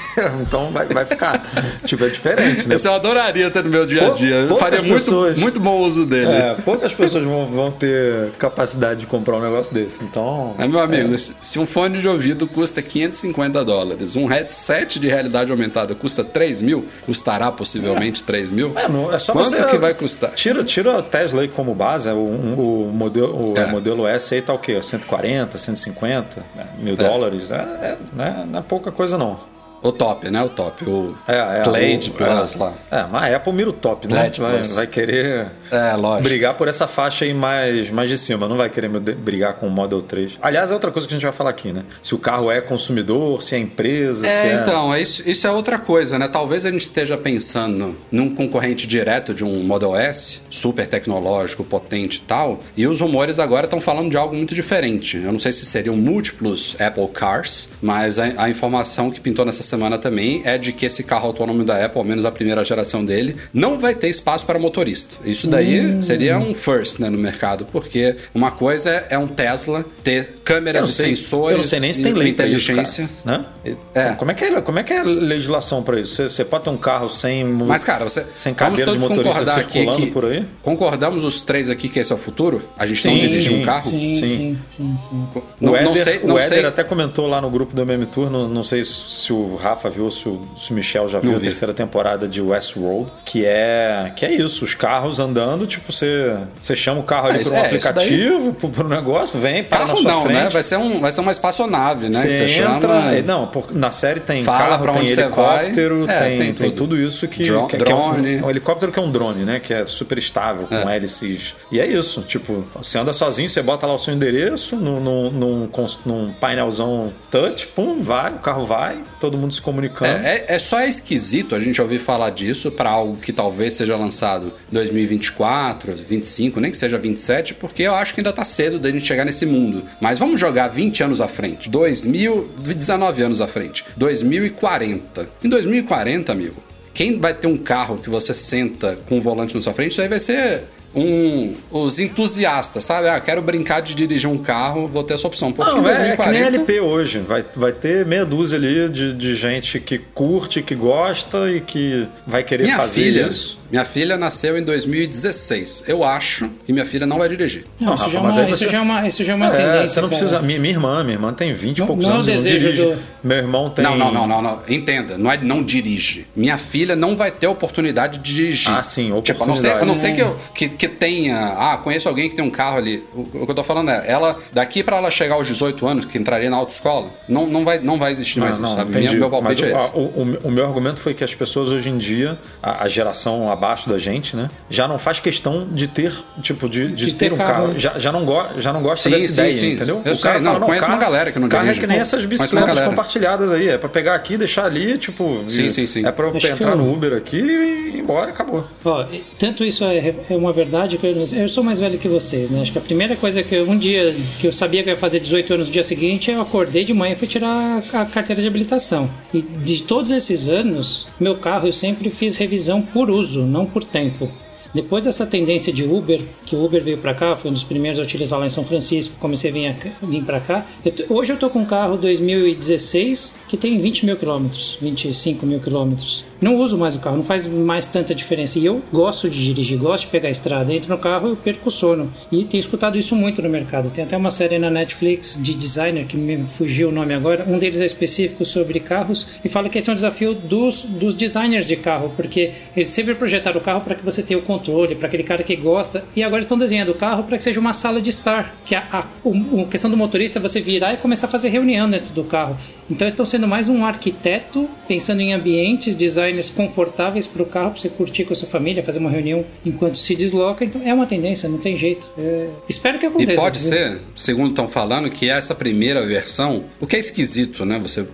[0.43, 1.45] Então vai, vai ficar.
[1.85, 2.77] tipo, é diferente, né?
[2.77, 4.45] Esse eu adoraria ter no meu dia a Pou- dia.
[4.47, 6.31] Poucas faria muito, pessoas- muito bom uso dele.
[6.31, 10.05] É, poucas pessoas vão, vão ter capacidade de comprar um negócio desse.
[10.05, 10.55] Então.
[10.59, 15.09] É, meu amigo, se- se um fone de ouvido custa 550 dólares, um headset de
[15.09, 18.71] realidade aumentada custa 3 mil, custará possivelmente 3 mil?
[18.77, 20.31] É, não, é só Quanto você- que vai custar?
[20.37, 23.67] Tira, tira a Tesla aí como base, o, o modelo, o É.
[23.67, 24.81] modelo S aí tá o quê?
[24.81, 26.67] 140, 150 né?
[26.79, 27.51] mil dólares.
[27.51, 29.56] É, é, não, é, não é pouca coisa, não.
[29.83, 30.43] O top, né?
[30.43, 30.85] O top.
[30.89, 32.73] O É, é, Plaid o- Plus é, lá.
[32.91, 34.15] É, mas a Apple mira o top, né?
[34.17, 34.75] Plaid Vai, Plus.
[34.75, 36.29] vai querer É, lógico.
[36.29, 38.49] brigar por essa faixa aí mais, mais de cima.
[38.49, 40.39] Não vai querer me- brigar com o Model 3.
[40.43, 41.85] Aliás, é outra coisa que a gente vai falar aqui, né?
[42.03, 44.55] Se o carro é consumidor, se é empresa, se É, é...
[44.63, 46.27] então, é isso, isso é outra coisa, né?
[46.29, 52.19] Talvez a gente esteja pensando num concorrente direto de um Model S, super tecnológico, potente
[52.19, 55.17] e tal, e os rumores agora estão falando de algo muito diferente.
[55.17, 59.63] Eu não sei se seriam múltiplos Apple Cars, mas a, a informação que pintou nessa
[59.67, 63.05] semana também é de que esse carro autônomo da Apple, ao menos a primeira geração
[63.05, 65.17] dele, não vai ter espaço para motorista.
[65.25, 66.03] Isso daí Hum.
[66.03, 70.83] seria um first né, no mercado, porque uma coisa é, é um Tesla ter câmeras
[70.83, 73.09] não e sei, sensores, eu não sei nem se tem lei pra isso, inteligência.
[73.25, 73.75] cara, né?
[73.95, 74.11] É.
[74.13, 76.15] Como é que é, como é que é a legislação para isso?
[76.15, 78.25] Você, você pode ter um carro sem Mas, cara, você.
[78.33, 80.13] sem vamos cadeira de todos motorista concordar aqui circulando que.
[80.13, 80.45] por aí?
[80.63, 82.63] Concordamos os três aqui que esse é o futuro?
[82.79, 83.91] A gente não Sim, dirige sim, um carro?
[83.91, 84.27] Sim, Sim.
[84.27, 85.27] sim, sim, sim.
[85.61, 86.65] Não, o Éder, não sei, não o Éder sei.
[86.65, 88.97] até comentou lá no grupo do MM Tour, não, não sei se
[89.27, 91.47] se o Rafa viu, se o, se o Michel já viu Não a vi.
[91.47, 96.77] terceira temporada de Westworld, que é que é isso, os carros andando, tipo, você, você
[96.77, 99.87] chama o carro ali É, por um é, aplicativo, pro, pro negócio, vem, para na
[99.87, 100.37] Carro sua não, frente.
[100.45, 100.49] né?
[100.51, 102.13] Vai ser, um, vai ser uma espaçonave, né?
[102.13, 102.81] Você você entra.
[102.89, 103.15] chama.
[103.15, 106.11] é, Não, por- na série tem Fala carro, tem helicóptero.
[106.11, 106.77] É, tem, tem tem tudo.
[106.77, 108.43] tudo isso que, Dro- que, que é um- drone.
[108.43, 109.61] um, helicóptero que é um drone, né?
[109.61, 111.55] Que é super estável, com hélices.
[111.71, 115.31] E é isso, tipo, você anda sozinho, você bota lá o seu endereço num, num,
[115.31, 115.71] num,
[116.05, 120.27] num painelzão touch, pum, vai, o carro vai, todo mundo se comunicando.
[120.27, 123.97] É, é, é só esquisito a gente ouvir falar disso para algo que talvez seja
[123.97, 128.79] lançado em 2024, 25, nem que seja 27, porque eu acho que ainda tá cedo
[128.79, 129.83] da gente chegar nesse mundo.
[130.01, 135.29] Mas vamos jogar 20 anos à frente, 2000, 19 anos à frente, 2040.
[135.43, 139.61] Em 2040, amigo, quem vai ter um carro que você senta com o volante na
[139.61, 140.65] sua frente, isso aí vai ser
[140.97, 143.07] um, os entusiastas, sabe?
[143.09, 145.53] Ah, quero brincar de dirigir um carro, vou ter essa opção.
[145.53, 147.19] Porque Não, em é, é que nem 2040 LP hoje.
[147.19, 152.09] Vai, vai ter meia dúzia ali de, de gente que curte, que gosta e que
[152.27, 153.59] vai querer Minha fazer filha, isso.
[153.71, 155.85] Minha filha nasceu em 2016.
[155.87, 157.65] Eu acho que minha filha não vai dirigir.
[157.81, 159.25] Não, Não, isso, Rafa, já é mas uma, aí isso você- já é uma, isso
[159.25, 159.87] já é uma É, tendência.
[159.89, 160.21] você não cara.
[160.21, 160.43] precisa.
[160.43, 162.37] Minha, minha irmã, minha irmã tem 20 e Não- poucos não é anos e não
[162.37, 162.83] desejo dirige.
[162.85, 163.85] do- Meu irmão tem.
[163.85, 164.61] Não, não, não, não, não.
[164.69, 166.27] Entenda, não é não dirige.
[166.37, 168.71] Minha filha não vai ter oportunidade de dirigir.
[168.71, 169.83] Ah, sim, Tipo, a não ser, oportunidade.
[169.83, 171.55] a não ser que, eu, que, que tenha.
[171.59, 173.03] Ah, conheço alguém que tem um carro ali.
[173.15, 176.05] O, o que eu tô falando é, ela, daqui pra ela chegar aos 18 anos,
[176.05, 178.91] que entraria na autoescola, não, não, vai, não vai existir mais Não, isso, não, sabe?
[178.91, 179.17] entendi.
[179.17, 179.91] Minha- meu Mas palpite o, é esse.
[179.91, 182.89] a- o, o- o meu argumento foi que as pessoas hoje em dia, a, a
[182.89, 184.49] geração abaixo da gente, né?
[184.71, 187.67] Já não faz questão de ter, tipo, de, de, De ter, ter um carro.
[187.69, 187.79] carro.
[187.79, 189.73] Já, já, não, go já não gosta Sim, dessa sim, ideia, sim.
[189.73, 190.03] entendeu?
[190.05, 191.81] Eu sei, não, conheço uma galera que não carro dirige.
[191.81, 193.69] é que nem essas bicicletas compartilhadas aí.
[193.69, 195.43] É pra pegar aqui, deixar ali, tipo.
[195.49, 196.07] Sim, e- sim, sim.
[196.07, 198.65] É pra, Acho entrar eu- no Uber aqui e ir embora, acabou.
[198.85, 199.05] Ó,
[199.39, 202.61] tanto isso é, é uma verdade que eu, eu sou mais velho que vocês, né?
[202.63, 204.99] Acho que a primeira coisa que eu, um dia que eu sabia que eu ia
[204.99, 208.05] fazer 18 anos no dia seguinte, eu acordei de manhã e fui tirar a, a
[208.07, 209.09] carteira de habilitação.
[209.33, 213.85] E de todos esses anos, meu carro eu sempre fiz revisão por uso, não por
[213.85, 214.29] tempo.
[214.77, 217.99] Depois dessa tendência de Uber, que o Uber veio para cá, foi um dos primeiros
[217.99, 220.67] a utilizar lá em São Francisco, comecei a vir, vir para cá.
[220.85, 225.61] Eu hoje eu tô com um carro 2016 que tem 20 mil quilômetros, 25 mil
[225.61, 226.25] quilômetros.
[226.41, 228.59] Não uso mais o carro, não faz mais tanta diferença.
[228.59, 230.73] E eu gosto de dirigir, gosto de pegar a estrada.
[230.73, 232.13] Entro no carro eu perco o sono.
[232.31, 233.91] E tenho escutado isso muito no mercado.
[233.91, 237.45] Tem até uma série na Netflix de designer, que me fugiu o nome agora.
[237.49, 241.15] Um deles é específico sobre carros e fala que esse é um desafio dos, dos
[241.15, 244.95] designers de carro, porque eles sempre projetaram o carro para que você tenha o controle,
[244.95, 246.05] para aquele cara que gosta.
[246.15, 248.55] E agora estão desenhando o carro para que seja uma sala de estar.
[248.65, 251.89] Que a, a, a questão do motorista é você virar e começar a fazer reunião
[251.89, 252.57] dentro do carro.
[252.89, 257.81] Então estão sendo mais um arquiteto, pensando em ambientes, designers confortáveis para o carro, para
[257.81, 260.65] você curtir com a sua família, fazer uma reunião enquanto se desloca.
[260.65, 262.07] Então é uma tendência, não tem jeito.
[262.17, 263.41] É, Espero que E aconteça.
[263.43, 263.69] pode viu?
[263.69, 267.77] ser, segundo estão falando, que essa primeira versão, o que é esquisito, né?
[267.81, 268.07] Você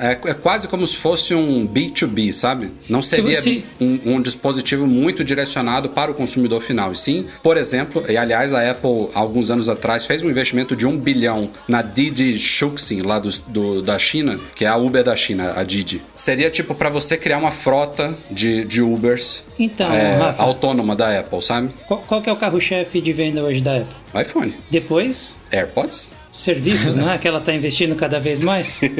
[0.00, 2.70] é, é quase como se fosse um B2B, sabe?
[2.88, 6.92] Não seria você- um, um dispositivo muito direcionado para o consumidor final.
[6.92, 10.86] E sim, por exemplo, e aliás a Apple alguns anos atrás fez um investimento de
[10.86, 15.14] um bilhão na Didi Xuxin lá dos- do, da China, que é a Uber da
[15.16, 16.00] China, a Didi.
[16.14, 20.42] Seria tipo para você criar uma frota de, de Ubers Então, é, Rafa.
[20.42, 21.70] autônoma da Apple, sabe?
[21.86, 23.96] Qual, qual que é o carro-chefe de venda hoje da Apple?
[24.22, 26.12] iPhone, Depois, AirPods.
[26.30, 27.18] Serviços, né?
[27.20, 28.80] Que ela está investindo cada vez mais.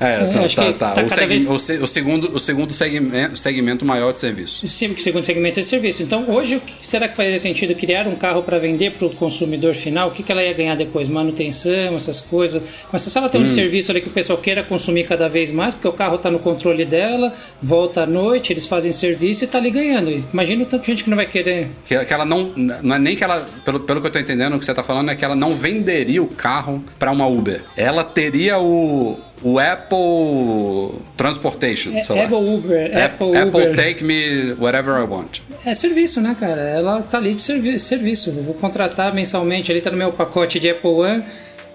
[0.00, 0.90] É, tá, acho tá, que tá.
[0.92, 4.66] tá o, vez- o se- o segundo, o segundo segmento, segmento maior de serviço.
[4.66, 6.02] Sempre que segundo segmento é serviço.
[6.02, 9.10] Então, hoje, o que será que faria sentido criar um carro para vender para o
[9.10, 10.08] consumidor final?
[10.08, 11.06] O que, que ela ia ganhar depois?
[11.08, 12.62] Manutenção, essas coisas.
[12.90, 15.74] Mas se ela tem um serviço ali que o pessoal queira consumir cada vez mais,
[15.74, 19.58] porque o carro está no controle dela, volta à noite, eles fazem serviço e está
[19.58, 20.24] ali ganhando.
[20.32, 21.68] Imagina o tanto de gente que não vai querer.
[21.86, 22.52] Que, que ela não.
[22.82, 23.46] Não é nem que ela.
[23.64, 25.50] Pelo, pelo que eu tô entendendo, o que você tá falando é que ela não
[25.50, 27.62] venderia o carro para uma Uber.
[27.76, 29.18] Ela teria o.
[29.42, 32.24] O Apple Transportation, É, sei lá.
[32.24, 33.74] Apple Uber, App- Apple Uber.
[33.76, 35.38] take me whatever I want.
[35.64, 36.60] É serviço, né, cara?
[36.60, 38.30] Ela tá ali de servi serviço.
[38.36, 41.24] Eu vou contratar mensalmente, ali tá no meu pacote de Apple One,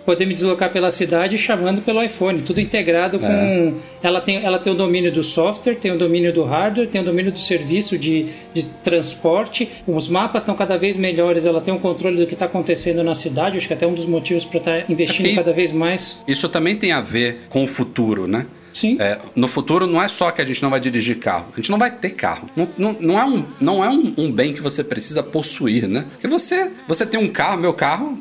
[0.06, 3.26] poder me deslocar pela cidade chamando pelo iPhone, tudo integrado com.
[3.26, 3.74] É.
[4.04, 7.04] Ela, tem, ela tem o domínio do software, tem o domínio do hardware, tem o
[7.04, 9.68] domínio do serviço de, de transporte.
[9.88, 13.16] Os mapas estão cada vez melhores, ela tem um controle do que está acontecendo na
[13.16, 13.58] cidade.
[13.58, 16.20] Acho que até um dos motivos para estar investindo É que- cada vez mais.
[16.28, 18.46] Isso também tem a ver com o futuro, né?
[18.76, 18.98] Sim.
[19.00, 21.72] É, no futuro não é só que a gente não vai dirigir carro, a gente
[21.72, 22.50] não vai ter carro.
[22.58, 26.04] Não, não, não é, um, não é um, um bem que você precisa possuir, né?
[26.12, 28.20] Porque você, você tem um carro, meu carro,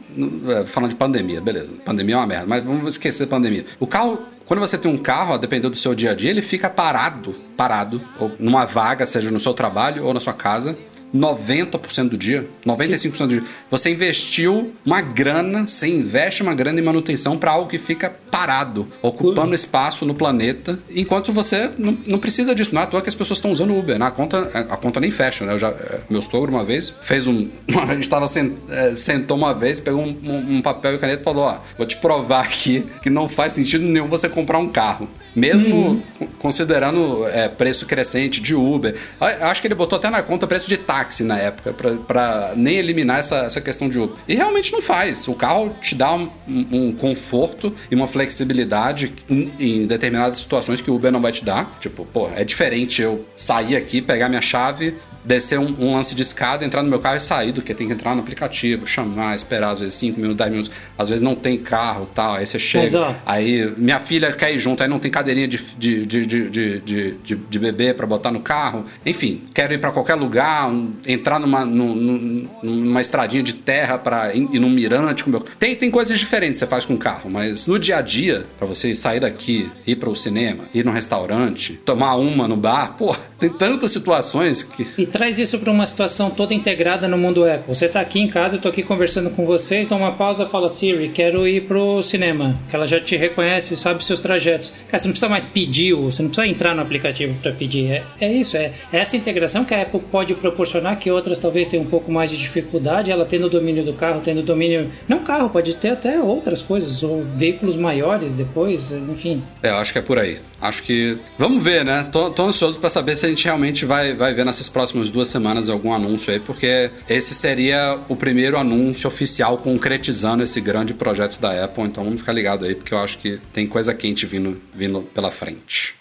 [0.49, 3.67] é, falando de pandemia, beleza, pandemia é uma merda, mas vamos esquecer pandemia.
[3.81, 6.43] O carro, quando você tem um carro, a depender do seu dia a dia, ele
[6.43, 10.79] fica parado, parado, ou numa vaga, seja no seu trabalho ou na sua casa.
[11.15, 13.43] 90% do dia, 95% do dia.
[13.71, 18.89] Você investiu uma grana, você investe uma grana em manutenção para algo que fica parado,
[19.01, 22.75] ocupando espaço no planeta, enquanto você não, não precisa disso.
[22.75, 23.99] Não é à toa que as pessoas estão usando Uber.
[23.99, 24.07] né?
[24.07, 25.53] A conta, a conta nem fecha, né?
[25.53, 27.49] Eu já, eh, meu sogro uma vez fez um.
[27.89, 31.21] A gente tava sen- eh, sentou uma vez, pegou um, um- um papel e caneta
[31.23, 34.69] e falou: Ó, vou te provar aqui que não faz sentido nenhum você comprar um
[34.69, 35.09] carro.
[35.35, 38.95] Mesmo con- considerando eh, preço crescente de Uber.
[39.21, 41.73] Acho que ele botou até na conta preço de táxi na época,
[42.07, 44.17] pra nem eliminar essa, essa questão de Uber.
[44.29, 45.27] E realmente não faz.
[45.27, 50.91] O carro te dá um, um conforto e uma flexibilidade em, em determinadas situações que
[50.91, 51.77] o Uber não vai te dar.
[51.81, 54.95] Tipo, pô, é diferente eu sair aqui, pegar minha chave,
[55.25, 57.87] descer um, um lance de escada, entrar no meu carro e sair do que tem
[57.87, 60.71] que entrar no aplicativo, chamar, esperar às vezes 5 minutos, 10 minutos.
[60.99, 62.85] Às vezes não tem carro tal, aí você chega.
[62.85, 66.27] Mas, ó, Aí minha filha quer ir junto, aí não tem cadeirinha de, de, de,
[66.27, 66.49] de,
[66.81, 66.81] de,
[67.25, 68.85] de, de- bebê pra botar no carro.
[69.07, 73.97] Enfim, quero ir pra qualquer lugar, um- entrar numa, num- num- numa estradinha de terra
[73.99, 75.41] pra ir, ir num mirante com meu.
[75.59, 78.45] Tem, tem coisas diferentes que você faz com o carro, mas no dia a dia,
[78.59, 83.17] pra você sair daqui, ir pro cinema, ir num restaurante, tomar uma no bar, pô,
[83.39, 84.87] tem tantas situações que.
[84.99, 87.73] E traz isso para uma situação toda integrada no mundo Apple.
[87.73, 90.69] Você está aqui em casa, eu estou aqui conversando com vocês, dá uma pausa, fala
[90.69, 94.73] Siri, quero ir pro cinema, que ela já te reconhece, sabe seus trajetos.
[94.89, 97.93] Cara, você não precisa mais pedir, você não precisa entrar no aplicativo para pedir.
[97.93, 101.85] É, é isso, é essa integração que a Apple pode proporcionar, que outras talvez tenham
[101.85, 104.91] um pouco mais de dificuldade, ela tendo o domínio do carro, tendo o domínio.
[105.07, 109.41] Não carro, pode ter até outras coisas, ou veículos maiores depois, enfim.
[109.63, 110.39] É, eu acho que é por aí.
[110.65, 111.19] Acho que.
[111.39, 112.09] Vamos ver, né?
[112.11, 115.11] Tô, tô ansioso pra saber se a gente realmente vai, vai ver nesses próximos próximas
[115.11, 120.95] duas semanas algum anúncio aí, porque esse seria o primeiro anúncio oficial concretizando esse grande
[120.95, 121.85] projeto da Apple.
[121.85, 125.31] Então vamos ficar ligado aí, porque eu acho que tem coisa quente vindo, vindo pela
[125.31, 125.95] frente.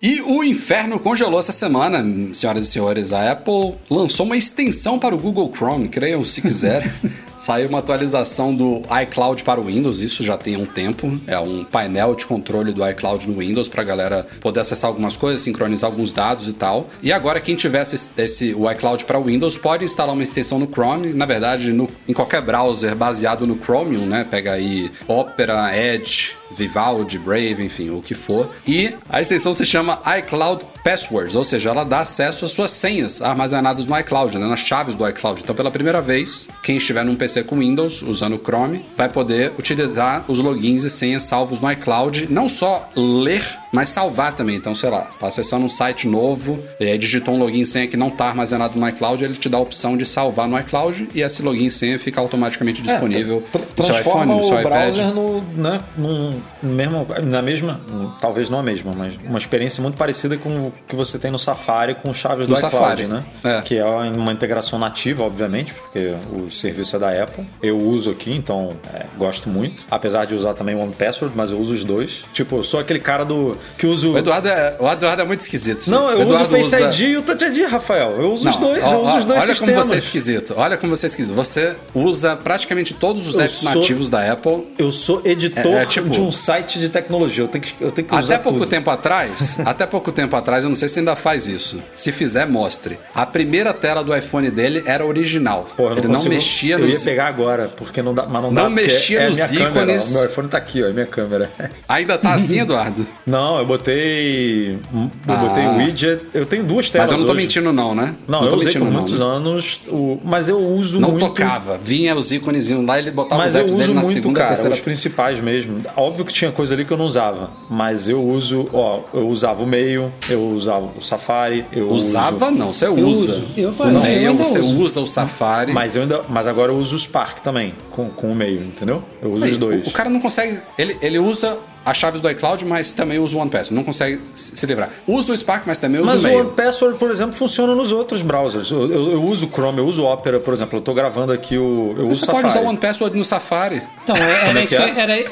[0.00, 3.12] E o inferno congelou essa semana, senhoras e senhores.
[3.12, 6.88] A Apple lançou uma extensão para o Google Chrome, creiam se quiser.
[7.48, 11.18] Saiu uma atualização do iCloud para o Windows, isso já tem um tempo.
[11.26, 15.16] É um painel de controle do iCloud no Windows para a galera poder acessar algumas
[15.16, 16.90] coisas, sincronizar alguns dados e tal.
[17.02, 20.70] E agora, quem tivesse esse, o iCloud para o Windows pode instalar uma extensão no
[20.70, 24.26] Chrome, na verdade, no, em qualquer browser baseado no Chromium, né?
[24.30, 28.50] Pega aí Opera, Edge, Vivaldi, Brave, enfim, o que for.
[28.66, 33.20] E a extensão se chama iCloud Passwords, ou seja, ela dá acesso às suas senhas
[33.20, 35.42] armazenadas no iCloud, né, nas chaves do iCloud.
[35.42, 39.52] Então, pela primeira vez, quem estiver num PC com Windows, usando o Chrome, vai poder
[39.58, 44.56] utilizar os logins e senhas salvos no iCloud, não só ler, mas salvar também.
[44.56, 47.86] Então, sei lá, está acessando um site novo, e aí digitou um login e senha
[47.86, 51.08] que não está armazenado no iCloud, ele te dá a opção de salvar no iCloud
[51.14, 54.60] e esse login e senha fica automaticamente disponível é, no seu iPhone, no seu o
[54.60, 54.72] iPad.
[54.72, 57.80] browser no, né, num, mesmo, na mesma,
[58.20, 61.38] talvez não a mesma, mas uma experiência muito parecida com o que você tem no
[61.38, 63.24] Safari com chaves do No iCloud, Safari, né?
[63.44, 63.62] é.
[63.62, 67.44] Que é uma integração nativa, obviamente, porque o serviço é da Apple.
[67.62, 69.84] Eu uso aqui, então é, gosto muito.
[69.90, 72.24] Apesar de usar também o One Password, mas eu uso os dois.
[72.32, 75.40] Tipo, eu sou aquele cara do que uso O Eduardo, é, o Eduardo é muito
[75.40, 75.86] esquisito.
[75.88, 78.12] Não, eu uso o Face usa- ID e o Touch ID, Rafael.
[78.20, 79.74] Eu uso os Não, dois, ó, eu uso ó, os dois olha sistemas.
[79.74, 80.54] como você é esquisito.
[80.56, 81.34] Olha como você é esquisito.
[81.34, 84.66] Você usa praticamente todos os Eu apps sou- nativos da Apple.
[84.78, 87.44] Eu sou editor É, é tipo- de um site de tecnologia.
[87.44, 88.68] Eu tenho que, eu tenho que usar Até pouco tudo.
[88.68, 91.80] tempo atrás, até pouco tempo atrás, eu não sei se ainda faz isso.
[91.92, 92.98] Se fizer, mostre.
[93.14, 95.66] A primeira tela do iPhone dele era original.
[95.76, 98.24] Porra, eu Ele não, não consigo- mexia Eu nos ia pegar agora, porque não dá,
[98.26, 98.68] mas não, Não dá.
[98.70, 100.14] mexia é nos câmera, ícones.
[100.14, 100.18] ó.
[100.20, 101.50] Meu iPhone tá aqui, ó, é minha câmera.
[101.88, 103.06] Ainda tá assim, Eduardo?
[103.26, 104.72] Não, eu botei.
[104.72, 105.36] Eu Ah.
[105.36, 106.20] botei widget.
[106.34, 107.10] Eu tenho duas telas.
[107.10, 107.42] Mas eu não tô hoje.
[107.42, 108.14] mentindo, não, né?
[108.26, 109.26] Não, tô eu usei mentindo, por não, muitos né?
[109.26, 111.26] anos, o, mas eu uso Não muito.
[111.26, 111.78] tocava.
[111.82, 114.38] Vinha os íconezinhos lá, ele botava Mas os eu apps uso dele na muito, segunda,
[114.40, 114.74] cara, terceira...
[114.74, 115.80] os principais mesmo.
[115.96, 119.62] Óbvio que tinha coisa ali que eu não usava, mas eu uso, ó, eu usava
[119.62, 123.32] o Mail, eu usava o Safari, eu Usava uso, não, você Eu usa.
[123.32, 123.44] uso.
[123.56, 124.78] Eu, o eu Mail, ainda você uso.
[124.80, 125.72] usa o Safari.
[125.72, 129.02] mas eu ainda, mas agora eu uso o Spark também com, com o Mail, entendeu?
[129.22, 129.86] Eu uso Aí, os dois.
[129.86, 130.58] O, o cara não consegue.
[130.78, 133.74] Ele, ele usa as chaves do iCloud, mas também usa o OnePassword.
[133.74, 134.90] Não consegue se livrar.
[135.06, 136.40] Usa o Spark, mas também usa Mas o o Mail.
[136.40, 138.70] One Password, por exemplo, funciona nos outros browsers.
[138.70, 140.78] Eu, eu- eu uso o Chrome, eu uso o Opera, por exemplo.
[140.78, 141.94] Eu tô gravando aqui o.
[141.96, 142.42] Eu uso Você o Safari.
[142.42, 143.82] pode usar o OnePassword no Safari.
[144.04, 145.00] Então, era, Como é isso que é?
[145.00, 145.30] era,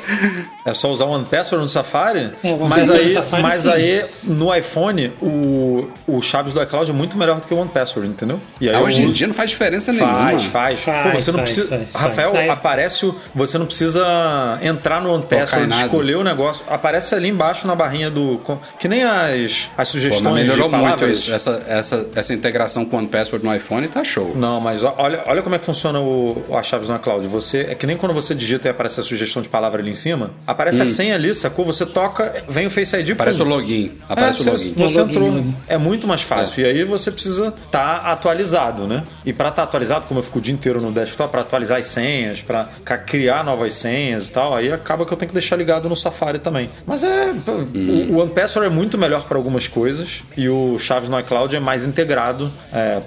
[0.67, 2.31] É só usar o One Password no Safari?
[2.43, 3.71] É, One mas Password aí, no Safari, mas sim.
[3.71, 7.71] aí, no iPhone, o, o Chaves do iCloud é muito melhor do que o One
[7.71, 8.41] Password, entendeu?
[8.61, 10.13] E aí Ah, Hoje em uso- dia não faz diferença nenhuma.
[10.13, 10.81] Faz, faz.
[10.81, 11.77] Faz, Pô, você não faz, precisa.
[11.79, 12.17] faz, faz.
[12.17, 13.15] Rafael, aparece o.
[13.35, 16.65] Você não precisa entrar no One em Password, escolher o negócio.
[16.69, 18.41] Aparece ali embaixo na barrinha do.
[18.79, 21.19] Que nem as, as Pô, sugestões mas melhorou de muito palavras.
[21.21, 21.33] isso.
[21.35, 24.33] Essa, essa, essa integração com o OnePassword no iPhone tá show.
[24.35, 27.27] Não, mas olha, olha como é que funciona o, as chaves na cloud.
[27.29, 29.95] Você é que nem quando você digita e aparece a sugestão de palavra ali em
[29.95, 31.65] cima, aparece a senha ali, sacou?
[31.65, 33.13] Você toca, vem o Face ID, Hum.
[33.13, 33.45] Aparece pum.
[33.45, 33.93] o login.
[34.09, 34.73] Aparece É, o login.
[34.75, 35.31] Você login, entrou.
[35.31, 35.57] login.
[35.69, 36.63] É muito mais fácil.
[36.65, 39.05] E aí você precisa estar atualizado, né?
[39.25, 41.87] E para estar atualizado, como eu fico o dia inteiro no desktop, para atualizar as
[41.87, 42.65] senhas, para
[42.99, 46.39] criar novas senhas e tal, aí acaba que eu tenho que deixar ligado no Safari
[46.39, 46.71] também.
[46.87, 47.33] Mas é.
[47.33, 48.09] Hum.
[48.11, 51.55] O, o One Password é muito melhor para algumas coisas e o Chaves no iCloud
[51.55, 52.51] é mais integrado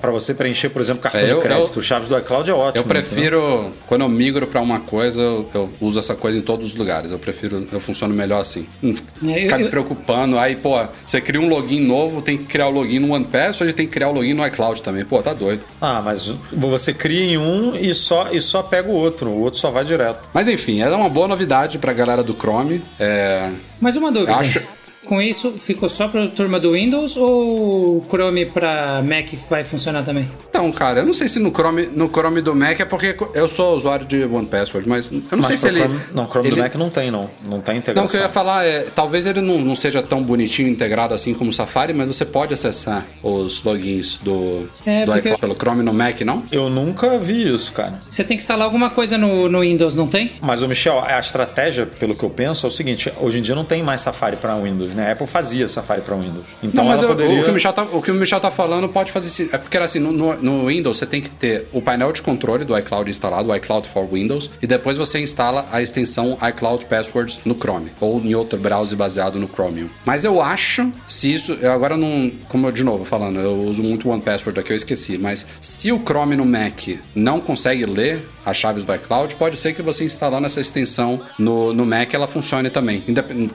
[0.02, 1.74] para você preencher, por exemplo, cartão É, eu- de crédito.
[1.76, 2.84] eu- o Chaves do iCloud é ótimo.
[2.86, 3.04] Eu entendeu?
[3.04, 6.76] prefiro, quando eu migro pra uma coisa, eu, eu uso essa coisa em todos os
[6.76, 7.12] lugares.
[7.12, 7.39] Eu prefiro,
[7.72, 8.68] eu funciono melhor assim.
[8.82, 10.38] Não É, ficar me preocupando.
[10.40, 13.74] Aí, pô, você cria um login novo, tem que criar o login no OnePassword e
[13.76, 15.06] tem que criar o login no iCloud também.
[15.06, 15.62] Pô, tá doido.
[15.80, 19.30] Ah, mas você cria em um e só, e só pega o outro.
[19.30, 20.30] O outro só vai direto.
[20.34, 22.82] Mas enfim, é uma boa novidade pra galera do Chrome.
[23.00, 24.36] É, Mas uma dúvida.
[24.36, 24.62] Acho-
[25.10, 30.04] Com isso, ficou só pra turma do Windows ou o Chrome pra Mac vai funcionar
[30.04, 30.28] também?
[30.48, 33.48] Então, cara, eu não sei se no Chrome, no Chrome do Mac é porque eu
[33.48, 35.80] sou usuário de OnePassword, mas eu não mas sei se ele.
[35.80, 37.28] Chrome, não, Chrome ele- do Mac não tem, não.
[37.44, 38.04] Não tem integração.
[38.04, 41.16] Não, o que eu ia falar é, talvez ele não, não seja tão bonitinho integrado
[41.16, 45.42] assim como o Safari, mas você pode acessar os logins do, É, do porque- iCloud
[45.42, 46.44] pelo Chrome no Mac, não?
[46.52, 48.00] Eu nunca vi isso, cara.
[48.08, 50.34] Você tem que instalar alguma coisa no, no Windows, não tem?
[50.40, 53.56] Mas, o Michel, a estratégia, pelo que eu penso, é o seguinte: hoje em dia
[53.56, 54.99] não tem mais Safari para Windows, né?
[55.00, 56.46] A Apple fazia Safari para Windows.
[56.62, 57.42] Então não, mas eu- poderia.
[57.42, 59.76] o, que o, Michel tá, o que o Michel tá falando pode fazer É porque
[59.78, 63.10] era assim, no, no- Windows você tem que ter o painel de controle do iCloud
[63.10, 67.92] instalado, o iCloud for Windows, e depois você instala a extensão iCloud Passwords no Chrome,
[68.00, 69.90] ou em outro browser baseado no Chromium.
[70.06, 71.54] Mas eu acho, se isso.
[71.62, 72.32] Eu agora não.
[72.48, 75.18] Como eu de novo falando, eu uso muito o OnePassword aqui, eu esqueci.
[75.18, 79.74] Mas se o Chrome no Mac não consegue ler as chaves do iCloud, pode ser
[79.74, 83.04] que você instalando essa extensão no, no Mac ela funcione também.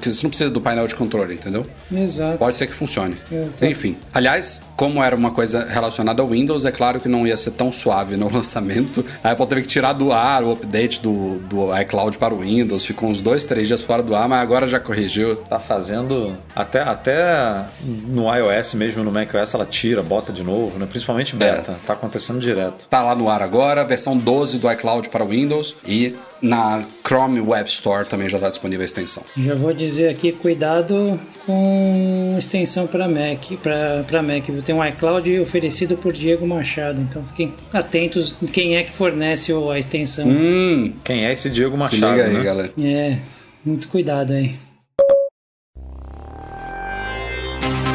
[0.03, 1.34] Você não precisa do painel de controle.
[1.35, 1.66] Entendeu?
[1.93, 2.39] Exato.
[2.39, 3.16] Pode ser que funcione.
[3.30, 3.66] É, tá.
[3.66, 3.97] Enfim.
[4.12, 7.70] Aliás, como era uma coisa relacionada ao Windows, é claro que não ia ser tão
[7.70, 9.05] suave no lançamento.
[9.22, 12.85] A Apple teve que tirar do ar o update do, do iCloud para o Windows.
[12.85, 15.37] Ficou uns dois, três dias fora do ar, mas agora já corrigiu.
[15.37, 16.35] Tá fazendo.
[16.55, 20.87] Até, até no iOS mesmo, no macOS, ela tira, bota de novo, né?
[20.87, 21.76] Principalmente beta.
[21.87, 22.87] Tá acontecendo direto.
[22.89, 27.41] Tá lá no ar agora, versão 12 do iCloud para o Windows e na Chrome
[27.41, 29.22] Web Store também já está disponível a extensão.
[29.37, 31.14] Já vou dizer aqui, cuidado
[31.47, 34.45] com extensão para Mac, para Mac.
[34.65, 39.71] Tem um iCloud oferecido por Diego Machado, então fiquem atentos quem é que fornece o-
[39.71, 40.27] a extensão.
[40.27, 42.12] Hum, Quem é esse Diego se Machado?
[42.12, 42.43] liga aí, né?
[42.43, 42.73] galera.
[42.81, 43.19] É,
[43.65, 44.55] muito cuidado aí.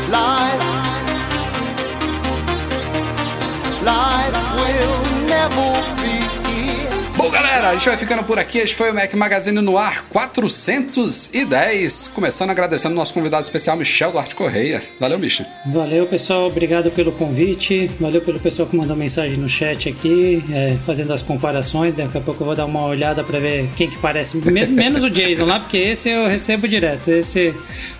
[0.09, 0.65] Life,
[3.83, 5.98] life will never.
[7.29, 8.57] Bom, galera, a gente vai ficando por aqui.
[8.57, 12.07] Este foi o Mac Magazine no ar 410.
[12.07, 14.81] Começando agradecendo o nosso convidado especial, Michel Duarte Correia.
[14.99, 15.45] Valeu, Michel.
[15.67, 16.47] Valeu, pessoal.
[16.47, 17.87] Obrigado pelo convite.
[17.99, 21.93] Valeu pelo pessoal que mandou mensagem no chat aqui, é, fazendo as comparações.
[21.93, 24.37] Daqui a pouco eu vou dar uma olhada para ver quem que parece.
[24.37, 27.09] Mesmo, menos o Jason lá, porque esse eu recebo direto.
[27.09, 27.53] Esse,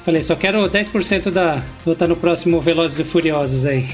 [0.10, 1.62] falei, só quero 10% da.
[1.86, 3.86] Vou estar no próximo Velozes e Furiosos aí.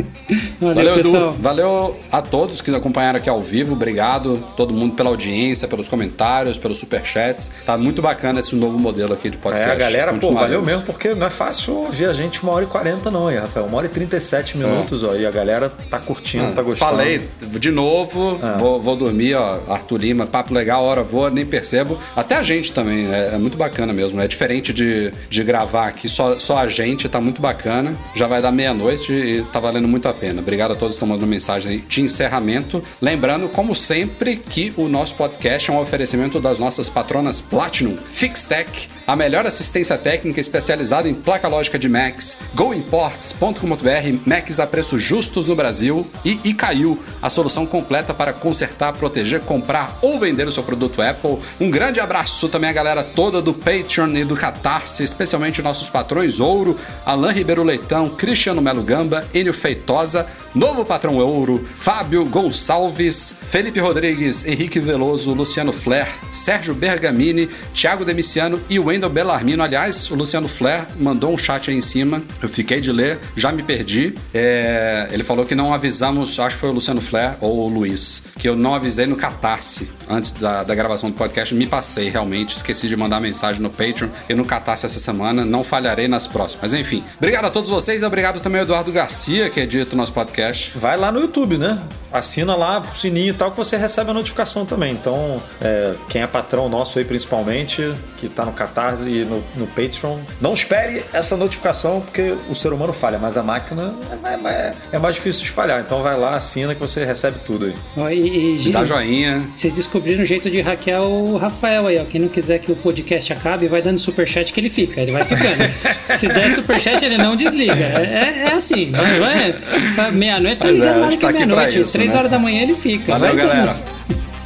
[0.60, 1.28] Valeu, Valeu, pessoal.
[1.32, 1.42] Edu.
[1.42, 3.72] Valeu a todos que acompanharam aqui ao vivo.
[3.74, 7.50] Obrigado, todo mundo, pela audiência, pelos comentários, pelos superchats.
[7.66, 9.70] Tá muito bacana esse novo modelo aqui de É, podcast.
[9.70, 12.68] a galera, pô, valeu mesmo, porque não é fácil ouvir a gente uma hora e
[12.68, 13.66] quarenta, não, aí, Rafael.
[13.66, 16.90] Uma hora e trinta e sete minutos, ó, e a galera tá curtindo, tá gostando.
[16.90, 17.22] Falei
[17.58, 18.56] de novo, Ah.
[18.58, 19.58] vou, vou dormir, ó.
[19.68, 21.98] Arthur Lima, papo legal, hora voa, nem percebo.
[22.16, 24.20] Até a gente também, é, é muito bacana mesmo.
[24.20, 27.96] É diferente de, de gravar aqui só, só a gente, tá muito bacana.
[28.16, 30.40] Já vai dar meia-noite e tá valendo muito a pena.
[30.40, 32.82] Obrigado a todos que estão mandando mensagem de encerramento.
[33.00, 38.88] Lembrando, como sempre, que o nosso podcast é um oferecimento das nossas patronas Platinum, Fixtech,
[39.06, 45.46] a melhor assistência técnica especializada em placa lógica de Macs, GoImports.com.br, Macs a preços justos
[45.46, 50.62] no Brasil e Icaiu, a solução completa para consertar, proteger, comprar ou vender o seu
[50.62, 51.38] produto Apple.
[51.60, 56.40] Um grande abraço também à galera toda do Patreon e do Catarse, especialmente nossos patrões
[56.40, 63.80] Ouro, Alain Ribeiro Leitão, Cristiano Melo Gamba, Enio Feitosa, novo patrão Ouro, Fábio Gonçalves, Felipe
[63.80, 69.62] Rodrigues, Henrique Veloso, Luciano Flair, Sérgio Bergamini, Thiago Demiciano e Wendel Bellarmino.
[69.62, 73.50] Aliás, o Luciano Flair mandou um chat aí em cima, eu fiquei de ler, já
[73.50, 74.14] me perdi.
[74.32, 78.22] É, ele falou que não avisamos, acho que foi o Luciano Flair ou o Luiz,
[78.38, 81.54] que eu não avisei no Catarse antes da, da gravação do podcast.
[81.54, 85.44] Me passei realmente, esqueci de mandar mensagem no Patreon e no Catarse essa semana.
[85.44, 86.62] Não falharei nas próximas.
[86.72, 90.12] Mas enfim, obrigado a todos vocês, obrigado também ao Eduardo Garcia, que edita o nosso
[90.12, 90.72] podcast.
[90.76, 91.78] Vai lá no YouTube, né?
[92.12, 94.92] Assina lá o sininho e tal que você recebe a notificação também.
[94.92, 99.66] Então, é, quem é patrão nosso aí principalmente, que tá no Catarse e no, no
[99.66, 103.92] Patreon, não espere essa notificação porque o ser humano falha, mas a máquina
[104.22, 105.80] é, é- é mais difícil de falhar.
[105.80, 108.16] Então vai lá, assina que você recebe tudo aí.
[108.16, 109.42] E, e, Dá joinha.
[109.52, 112.04] Vocês descobriram um jeito de hackear o Rafael aí, ó.
[112.04, 115.00] Quem não quiser que o podcast acabe, vai dando superchat que ele fica.
[115.00, 115.64] Ele vai ficando.
[116.18, 117.72] Se der superchat, ele não desliga.
[117.74, 118.90] É, é- é assim.
[118.90, 119.54] Vai, vai,
[119.94, 121.92] vai meia-noite, tá é, ligado a na hora gente que é tá meia-noite.
[121.92, 122.18] Três né?
[122.18, 123.12] horas da manhã ele fica.
[123.12, 123.76] Valeu, galera.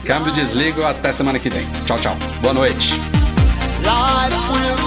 [0.04, 1.66] Câmbio desligo, até semana que vem.
[1.86, 2.16] Tchau, tchau.
[2.42, 2.92] Boa noite.
[3.84, 4.77] Life will